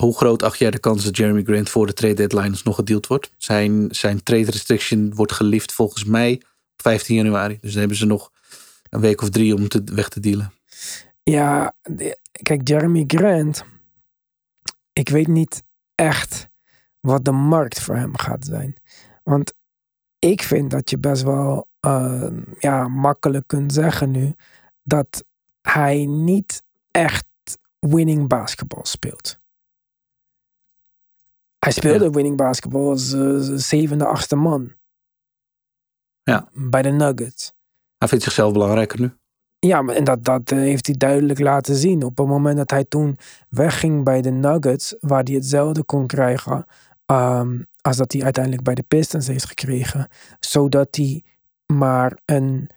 hoe 0.00 0.16
groot 0.16 0.42
acht 0.42 0.58
jij 0.58 0.70
de 0.70 0.78
kans 0.78 1.04
dat 1.04 1.16
Jeremy 1.16 1.42
Grant 1.42 1.68
voor 1.68 1.86
de 1.86 1.92
trade 1.92 2.14
deadline 2.14 2.56
nog 2.64 2.74
gedeeld 2.74 3.06
wordt? 3.06 3.32
Zijn, 3.36 3.86
zijn 3.90 4.22
trade 4.22 4.50
restriction 4.50 5.14
wordt 5.14 5.32
gelift 5.32 5.72
volgens 5.72 6.04
mij 6.04 6.32
op 6.72 6.82
15 6.82 7.16
januari. 7.16 7.58
Dus 7.60 7.70
dan 7.70 7.78
hebben 7.80 7.98
ze 7.98 8.06
nog 8.06 8.30
een 8.90 9.00
week 9.00 9.22
of 9.22 9.30
drie 9.30 9.54
om 9.54 9.68
te, 9.68 9.82
weg 9.84 10.08
te 10.08 10.20
dealen. 10.20 10.52
Ja, 11.22 11.74
kijk, 12.42 12.68
Jeremy 12.68 13.04
Grant. 13.06 13.64
Ik 14.92 15.08
weet 15.08 15.26
niet 15.26 15.62
echt 15.94 16.47
wat 17.08 17.24
de 17.24 17.32
markt 17.32 17.80
voor 17.80 17.96
hem 17.96 18.16
gaat 18.16 18.44
zijn. 18.44 18.76
Want 19.22 19.54
ik 20.18 20.42
vind 20.42 20.70
dat 20.70 20.90
je 20.90 20.98
best 20.98 21.22
wel 21.22 21.68
eh, 21.80 22.30
ja, 22.58 22.88
makkelijk 22.88 23.46
kunt 23.46 23.72
zeggen 23.72 24.10
nu 24.10 24.34
dat 24.82 25.24
hij 25.60 26.06
niet 26.06 26.62
echt 26.90 27.26
winning 27.78 28.28
basketball 28.28 28.84
speelt. 28.84 29.38
Hij 31.58 31.72
speelde 31.72 32.10
winning 32.10 32.36
basketball 32.36 32.88
als 32.88 33.12
eh, 33.12 33.36
zevende, 33.54 34.06
achtste 34.06 34.36
man. 34.36 34.72
Ja. 36.22 36.48
Bij 36.52 36.82
de 36.82 36.90
Nuggets. 36.90 37.52
Hij 37.98 38.08
vindt 38.08 38.24
zichzelf 38.24 38.52
belangrijker 38.52 39.00
nu. 39.00 39.12
Ja, 39.58 39.86
en 39.86 40.04
dat, 40.04 40.24
dat 40.24 40.50
eh, 40.50 40.58
heeft 40.58 40.86
hij 40.86 40.96
duidelijk 40.96 41.38
laten 41.38 41.74
zien. 41.74 42.02
Op 42.02 42.18
het 42.18 42.26
moment 42.26 42.56
dat 42.56 42.70
hij 42.70 42.84
toen 42.84 43.18
wegging 43.48 44.04
bij 44.04 44.22
de 44.22 44.30
Nuggets, 44.30 44.94
waar 45.00 45.22
hij 45.22 45.34
hetzelfde 45.34 45.84
kon 45.84 46.06
krijgen 46.06 46.66
ehm, 47.08 47.62
als 47.80 47.96
dat 47.96 48.12
hij 48.12 48.22
uiteindelijk 48.22 48.64
bij 48.64 48.74
de 48.74 48.82
Pistons 48.82 49.26
heeft 49.26 49.44
gekregen, 49.44 50.08
zodat 50.40 50.96
hij 50.96 51.24
maar 51.66 52.18
een, 52.24 52.70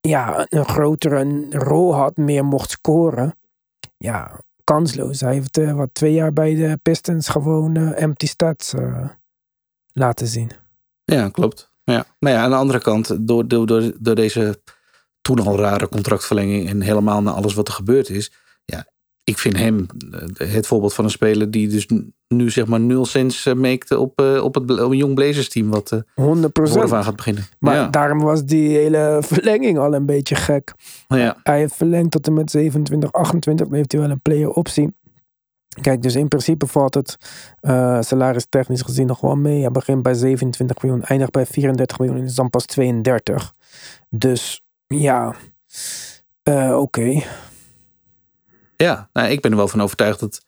ja, 0.00 0.46
een 0.48 0.64
grotere 0.64 1.46
rol 1.50 1.94
had, 1.94 2.16
meer 2.16 2.44
mocht 2.44 2.70
scoren. 2.70 3.36
Ja, 3.96 4.40
kansloos. 4.64 5.20
Hij 5.20 5.32
heeft 5.32 5.58
eh, 5.58 5.72
wat 5.72 5.88
twee 5.92 6.12
jaar 6.12 6.32
bij 6.32 6.54
de 6.54 6.78
Pistons 6.82 7.28
gewoon 7.28 7.76
empty 7.76 8.26
stats 8.26 8.72
eh, 8.72 9.08
laten 9.92 10.26
zien. 10.26 10.50
Ja, 11.04 11.28
klopt. 11.28 11.72
Ja. 11.84 12.04
Maar 12.18 12.32
ja, 12.32 12.42
aan 12.42 12.50
de 12.50 12.56
andere 12.56 12.80
kant, 12.80 13.28
door, 13.28 13.48
door, 13.48 13.66
door, 13.98 14.14
deze 14.14 14.60
toen 15.20 15.40
al 15.40 15.58
rare 15.58 15.88
contractverlenging 15.88 16.68
en 16.68 16.80
helemaal 16.80 17.22
na 17.22 17.30
alles 17.30 17.54
wat 17.54 17.68
er 17.68 17.74
gebeurd 17.74 18.08
is. 18.08 18.32
Ik 19.24 19.38
vind 19.38 19.56
hem 19.56 19.86
eh, 20.12 20.48
het 20.52 20.66
voorbeeld 20.66 20.94
van 20.94 21.04
een 21.04 21.10
speler 21.10 21.50
die 21.50 21.68
dus 21.68 21.88
nu 22.28 22.50
zeg 22.50 22.66
maar 22.66 22.80
nul 22.80 23.04
cents 23.04 23.46
eh, 23.46 23.54
maakte 23.54 23.98
op, 23.98 24.20
eh, 24.20 24.44
op, 24.44 24.54
het, 24.54 24.80
op 24.80 24.90
een 24.90 24.96
jong 24.96 25.14
Blazers 25.14 25.48
team 25.48 25.70
wat 25.70 25.92
eh 25.92 25.98
100 26.14 26.58
vooraf 26.62 26.92
aan 26.92 27.04
gaat 27.04 27.16
beginnen. 27.16 27.44
Maar 27.58 27.74
ja. 27.74 27.88
daarom 27.88 28.20
was 28.20 28.44
die 28.44 28.76
hele 28.76 29.18
verlenging 29.32 29.78
al 29.78 29.94
een 29.94 30.06
beetje 30.06 30.34
gek. 30.34 30.74
ja. 31.08 31.36
Hij 31.42 31.58
heeft 31.58 31.74
verlengd 31.74 32.10
tot 32.10 32.26
en 32.26 32.32
met 32.32 32.50
27, 32.50 33.12
28. 33.12 33.66
Dan 33.66 33.76
heeft 33.76 33.92
hij 33.92 34.00
wel 34.00 34.10
een 34.10 34.20
player 34.20 34.50
optie. 34.50 34.94
Kijk, 35.80 36.02
dus 36.02 36.14
in 36.14 36.28
principe 36.28 36.66
valt 36.66 36.94
het 36.94 37.16
salaris 38.06 38.46
technisch 38.48 38.82
gezien 38.82 39.06
nog 39.06 39.20
wel 39.20 39.36
mee. 39.36 39.60
Hij 39.60 39.70
begint 39.70 40.02
bij 40.02 40.14
27 40.14 40.82
miljoen, 40.82 41.02
eindigt 41.02 41.30
bij 41.32 41.46
34 41.46 41.98
miljoen 41.98 42.16
en 42.16 42.24
is 42.24 42.34
dan 42.34 42.50
pas 42.50 42.64
32. 42.64 43.54
Dus 44.08 44.62
ja, 44.86 45.34
eh, 46.42 46.76
oké. 46.80 47.22
Ja, 48.76 49.08
nou, 49.12 49.28
ik 49.30 49.40
ben 49.40 49.50
er 49.50 49.56
wel 49.56 49.68
van 49.68 49.82
overtuigd 49.82 50.20
dat. 50.20 50.40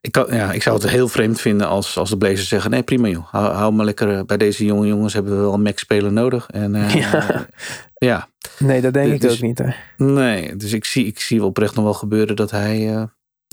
Ik, 0.00 0.12
kan, 0.12 0.26
ja, 0.34 0.52
ik 0.52 0.62
zou 0.62 0.80
het 0.80 0.90
heel 0.90 1.08
vreemd 1.08 1.40
vinden 1.40 1.66
als, 1.68 1.96
als 1.98 2.10
de 2.10 2.16
Blazers 2.16 2.48
zeggen: 2.48 2.70
nee, 2.70 2.82
prima 2.82 3.08
joh. 3.08 3.26
Hou, 3.30 3.52
hou 3.54 3.72
maar 3.72 3.84
lekker. 3.84 4.16
eh, 4.18 4.24
Bij 4.24 4.36
deze 4.36 4.64
jonge 4.64 4.86
jongens 4.86 5.12
hebben 5.12 5.32
we 5.36 5.40
wel 5.40 5.54
een 5.54 5.62
max-speler 5.62 6.12
nodig. 6.12 6.46
En, 6.50 6.74
eh, 6.74 6.94
Ja. 6.94 7.46
ja, 7.94 8.28
Nee, 8.58 8.80
dat 8.80 8.92
denk 8.92 9.06
Dus- 9.06 9.14
ik 9.14 9.20
dus- 9.20 9.32
ook 9.32 9.40
niet. 9.40 9.58
Hè. 9.58 9.70
nee. 10.04 10.56
Dus 10.56 10.72
ik 10.72 10.84
zie, 10.84 11.06
ik 11.06 11.20
zie 11.20 11.38
wel 11.38 11.48
oprecht 11.48 11.74
nog 11.74 11.84
wel 11.84 11.94
gebeuren 11.94 12.36
dat 12.36 12.50
hij 12.50 12.88
eh, 12.94 13.02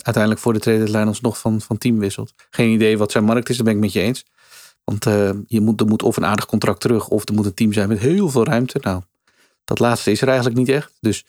uiteindelijk 0.01 0.43
voor 0.43 0.53
de 0.53 0.59
trade 0.59 0.77
deadline 0.77 1.05
alsnog 1.05 1.37
van, 1.39 1.61
van 1.61 1.77
team 1.77 1.99
wisselt. 1.99 2.33
Geen 2.49 2.71
idee 2.71 2.97
wat 2.97 3.11
zijn 3.11 3.23
markt 3.23 3.49
is, 3.49 3.55
daar 3.55 3.65
ben 3.65 3.73
ik 3.75 3.79
met 3.79 3.93
je 3.93 3.99
eens. 4.01 4.25
Want 4.83 5.05
eh, 5.05 5.29
je 5.47 5.61
moet, 5.61 5.79
er 5.79 5.87
moet 5.87 6.03
of 6.03 6.17
een 6.17 6.25
aardig 6.25 6.45
contract 6.45 6.81
terug, 6.81 7.07
of 7.07 7.27
er 7.27 7.33
moet 7.33 7.45
een 7.45 7.53
team 7.53 7.73
zijn 7.73 7.87
met 7.87 7.99
heel 7.99 8.29
veel 8.29 8.45
ruimte. 8.45 8.77
Nou, 8.81 9.01
dat 9.63 9.79
laatste 9.79 10.11
is 10.11 10.21
er 10.21 10.27
eigenlijk 10.27 10.57
niet 10.57 10.69
echt. 10.69 10.91
Dus 10.99 11.25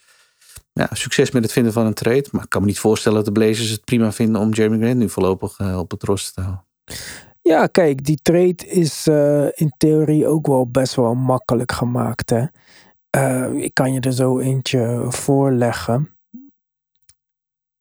ja, 0.73 0.89
succes 0.93 1.31
met 1.31 1.43
het 1.43 1.53
vinden 1.53 1.73
van 1.73 1.87
een 1.87 1.95
trade. 1.95 2.27
Maar 2.31 2.43
ik 2.43 2.49
kan 2.49 2.61
me 2.61 2.67
niet 2.67 2.79
voorstellen 2.79 3.25
dat 3.25 3.35
de 3.35 3.41
Blazers 3.41 3.69
het 3.71 3.85
prima 3.85 4.13
vinden 4.13 4.41
om 4.41 4.53
Jeremy 4.53 4.79
Grant 4.79 4.99
nu 4.99 5.09
voorlopig 5.09 5.59
eh, 5.59 5.79
op 5.79 5.91
het 5.91 6.03
roster 6.03 6.35
te 6.35 6.41
houden. 6.41 6.65
Ja, 7.43 7.67
kijk, 7.67 8.05
die 8.05 8.19
trade 8.23 8.67
is 8.67 9.07
eh, 9.07 9.47
in 9.55 9.73
theorie 9.77 10.27
ook 10.27 10.47
wel 10.47 10.71
best 10.71 10.95
wel 10.95 11.15
makkelijk 11.15 11.73
gemaakt. 11.73 12.31
Hè? 12.31 12.45
Eh, 13.11 13.53
ik 13.53 13.75
kan 13.75 13.93
je 13.93 14.01
er 14.01 14.13
zo 14.13 14.39
eentje 14.39 15.05
voorleggen. 15.09 16.15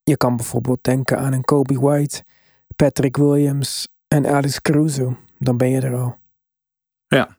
je 0.04 0.18
kan 0.18 0.36
bijvoorbeeld 0.36 0.84
denken 0.84 1.20
aan 1.20 1.34
een 1.34 1.44
Kobe 1.44 1.80
White, 1.80 2.24
Patrick 2.76 3.18
Williams 3.18 3.88
en 4.08 4.28
Alex 4.28 4.62
Caruso. 4.62 5.18
Dan 5.38 5.58
ben 5.58 5.70
je 5.70 5.82
er 5.82 5.96
al. 5.96 6.18
Ja. 7.08 7.39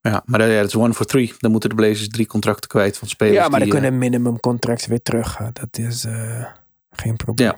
Ja, 0.00 0.22
maar 0.24 0.38
dat 0.38 0.48
ja, 0.48 0.56
dat 0.56 0.66
is 0.66 0.76
one 0.76 0.94
for 0.94 1.06
three. 1.06 1.34
Dan 1.38 1.50
moeten 1.50 1.68
de 1.68 1.74
Blazers 1.74 2.08
drie 2.08 2.26
contracten 2.26 2.68
kwijt 2.68 2.98
van 2.98 3.08
spelers. 3.08 3.36
Ja, 3.36 3.48
maar 3.48 3.60
die, 3.60 3.68
dan 3.68 3.76
eh, 3.76 3.82
kunnen 3.82 3.98
minimum 3.98 4.40
contracts 4.40 4.86
weer 4.86 5.02
teruggaan. 5.02 5.50
Dat 5.52 5.78
is 5.78 6.04
eh, 6.04 6.44
geen 6.90 7.16
probleem. 7.16 7.48
Ja. 7.48 7.56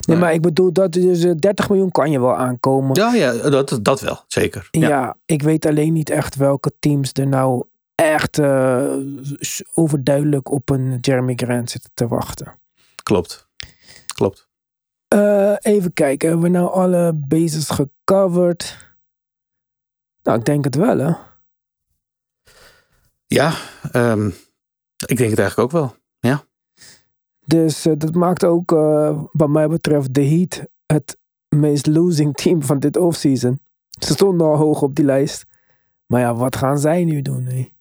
Nee, 0.00 0.16
maar 0.16 0.32
ik 0.32 0.40
bedoel, 0.40 0.72
dat 0.72 0.92
dus, 0.92 1.24
eh, 1.24 1.32
30 1.38 1.68
miljoen 1.68 1.90
kan 1.90 2.10
je 2.10 2.20
wel 2.20 2.36
aankomen. 2.36 2.94
Ja, 2.94 3.14
ja 3.14 3.50
dat, 3.50 3.78
dat 3.82 4.00
wel, 4.00 4.24
zeker. 4.26 4.68
Ja. 4.70 4.88
Ja. 4.88 5.16
ik 5.26 5.42
weet 5.42 5.66
alleen 5.66 5.92
niet 5.92 6.10
echt 6.10 6.36
welke 6.36 6.72
teams 6.78 7.10
er 7.12 7.26
nou 7.26 7.64
echt 7.94 8.38
eh, 8.38 8.94
overduidelijk 9.74 10.50
op 10.50 10.70
een 10.70 10.98
Jeremy 11.00 11.32
Grant 11.36 11.70
zitten 11.70 11.90
te 11.94 12.08
wachten. 12.08 12.58
Klopt. 13.02 13.48
Klopt. 14.14 14.48
Eh, 15.08 15.54
even 15.60 15.92
kijken, 15.92 16.28
hebben 16.28 16.52
we 16.52 16.58
nou 16.58 16.72
alle 16.72 17.12
bases 17.14 17.70
gecoverd? 17.70 18.92
Nou, 20.22 20.38
ik 20.38 20.44
denk 20.44 20.64
het 20.64 20.74
wel, 20.74 20.98
hè? 20.98 21.12
Ja, 23.34 23.54
ehm, 23.92 24.26
ik 25.06 25.16
denk 25.16 25.30
het 25.30 25.38
eigenlijk 25.38 25.58
ook 25.58 25.70
wel. 25.70 25.96
Dus 27.46 27.86
eh, 27.86 27.92
dat 27.96 28.14
maakt 28.14 28.44
ook, 28.44 28.72
eh, 28.72 29.22
wat 29.32 29.48
mij 29.48 29.68
betreft, 29.68 30.14
de 30.14 30.26
Heat 30.26 30.62
het 30.86 31.18
meest 31.48 31.86
losing 31.86 32.34
team 32.34 32.62
van 32.62 32.78
dit 32.78 32.96
offseason. 32.96 33.60
Ze 34.00 34.12
stonden 34.12 34.46
al 34.46 34.56
hoog 34.56 34.82
op 34.82 34.94
die 34.94 35.04
lijst. 35.04 35.44
Maar 36.06 36.20
ja, 36.20 36.34
wat 36.34 36.56
gaan 36.56 36.78
zij 36.78 37.04
nu 37.04 37.22
doen? 37.22 37.72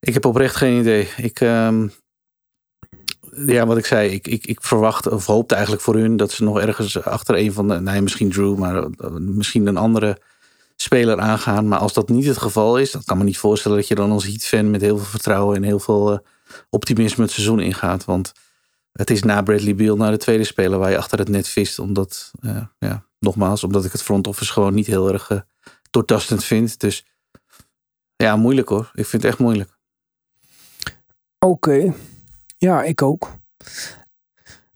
Ik 0.00 0.14
heb 0.14 0.24
oprecht 0.24 0.56
geen 0.56 0.80
idee. 0.80 1.08
Ik, 1.16 1.40
ehm, 1.40 1.88
ja, 3.46 3.66
wat 3.66 3.78
ik 3.78 3.86
zei, 3.86 4.10
ik, 4.10 4.26
ik, 4.26 4.46
ik 4.46 4.62
verwacht 4.62 5.06
of 5.06 5.26
hoopte 5.26 5.54
eigenlijk 5.54 5.84
voor 5.84 5.94
hun 5.94 6.16
dat 6.16 6.30
ze 6.30 6.44
nog 6.44 6.60
ergens 6.60 7.02
achter 7.02 7.36
een 7.36 7.52
van 7.52 7.68
de, 7.68 7.80
nee, 7.80 8.02
misschien 8.02 8.30
Drew, 8.30 8.56
maar 8.56 8.76
eh, 8.82 9.10
misschien 9.10 9.66
een 9.66 9.76
andere 9.76 10.18
speler 10.80 11.20
aangaan. 11.20 11.68
Maar 11.68 11.78
als 11.78 11.92
dat 11.92 12.08
niet 12.08 12.26
het 12.26 12.38
geval 12.38 12.78
is, 12.78 12.90
dan 12.90 13.02
kan 13.04 13.18
me 13.18 13.24
niet 13.24 13.38
voorstellen 13.38 13.76
dat 13.76 13.88
je 13.88 13.94
dan 13.94 14.10
als 14.10 14.24
Heat-fan 14.24 14.70
met 14.70 14.80
heel 14.80 14.96
veel 14.96 15.06
vertrouwen 15.06 15.56
en 15.56 15.62
heel 15.62 15.78
veel 15.78 16.12
eh, 16.12 16.18
optimisme 16.70 17.22
het 17.22 17.32
seizoen 17.32 17.60
ingaat. 17.60 18.04
Want 18.04 18.32
het 18.92 19.10
is 19.10 19.22
na 19.22 19.42
Bradley 19.42 19.74
Beal 19.74 19.96
naar 19.96 20.10
de 20.10 20.16
tweede 20.16 20.44
speler 20.44 20.78
waar 20.78 20.90
je 20.90 20.98
achter 20.98 21.18
het 21.18 21.28
net 21.28 21.48
vist. 21.48 21.78
Omdat, 21.78 22.30
eh, 22.40 22.62
ja, 22.78 23.04
nogmaals, 23.18 23.64
omdat 23.64 23.84
ik 23.84 23.92
het 23.92 24.02
front 24.02 24.26
office 24.26 24.52
gewoon 24.52 24.74
niet 24.74 24.86
heel 24.86 25.12
erg 25.12 25.30
eh, 25.30 25.40
doortastend 25.90 26.44
vind. 26.44 26.80
Dus 26.80 27.04
ja, 28.16 28.36
moeilijk 28.36 28.68
hoor. 28.68 28.90
Ik 28.94 29.06
vind 29.06 29.22
het 29.22 29.30
echt 29.30 29.40
moeilijk. 29.40 29.78
Oké, 31.38 31.94
ja, 32.56 32.82
ik 32.82 33.02
ook. 33.02 33.36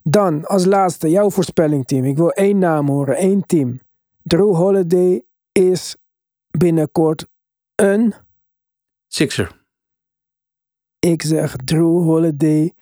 Dan, 0.03 0.45
als 0.45 0.65
laatste, 0.65 1.09
jouw 1.09 1.29
voorspelling, 1.29 1.85
team. 1.85 2.05
Ik 2.05 2.17
wil 2.17 2.31
één 2.31 2.57
naam 2.57 2.87
horen, 2.87 3.15
één 3.15 3.45
team. 3.45 3.79
Drew 4.23 4.55
Holiday 4.55 5.23
is 5.53 5.95
binnenkort 6.57 7.27
een... 7.75 8.13
Sixer. 9.07 9.61
Ik 10.99 11.21
zeg, 11.21 11.55
Drew 11.55 12.03
Holiday 12.03 12.73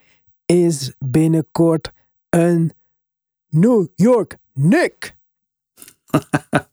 is 0.45 0.93
binnenkort 0.99 1.91
een 2.29 2.71
New 3.47 3.87
York 3.95 4.37
Nick. 4.53 5.15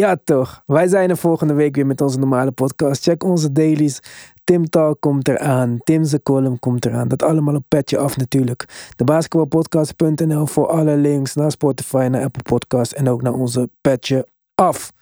ja, 0.00 0.16
toch. 0.24 0.62
Wij 0.66 0.88
zijn 0.88 1.10
er 1.10 1.16
volgende 1.16 1.54
week 1.54 1.74
weer 1.74 1.86
met 1.86 2.00
onze 2.00 2.18
normale 2.18 2.52
podcast. 2.52 3.02
Check 3.02 3.24
onze 3.24 3.52
dailies. 3.52 4.00
Tim 4.44 4.68
Talk 4.68 5.00
komt 5.00 5.28
eraan. 5.28 5.78
Tim's 5.78 6.16
column 6.22 6.58
komt 6.58 6.84
eraan. 6.84 7.08
Dat 7.08 7.22
allemaal 7.22 7.54
op 7.54 7.64
petje 7.68 7.98
af 7.98 8.16
natuurlijk. 8.16 8.92
De 8.96 9.04
basketbalpodcast.nl 9.04 10.46
voor 10.46 10.66
alle 10.66 10.96
links 10.96 11.34
naar 11.34 11.50
Spotify, 11.50 12.08
naar 12.10 12.24
Apple 12.24 12.42
Podcast 12.42 12.92
en 12.92 13.08
ook 13.08 13.22
naar 13.22 13.34
onze 13.34 13.70
petje 13.80 14.26
af. 14.60 14.92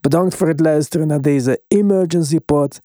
Bedankt 0.00 0.34
voor 0.34 0.48
het 0.48 0.60
luisteren 0.60 1.06
naar 1.06 1.20
deze 1.20 1.62
emergency 1.68 2.38
pod. 2.40 2.78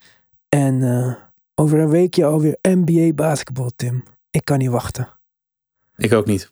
En 0.49 0.83
eh, 0.83 1.15
over 1.55 1.79
een 1.79 1.89
weekje 1.89 2.25
alweer 2.25 2.57
NBA 2.61 3.13
basketbal, 3.13 3.71
Tim. 3.75 4.03
Ik 4.29 4.45
kan 4.45 4.57
niet 4.57 4.69
wachten. 4.69 5.07
Ik 5.95 6.13
ook 6.13 6.25
niet. 6.25 6.51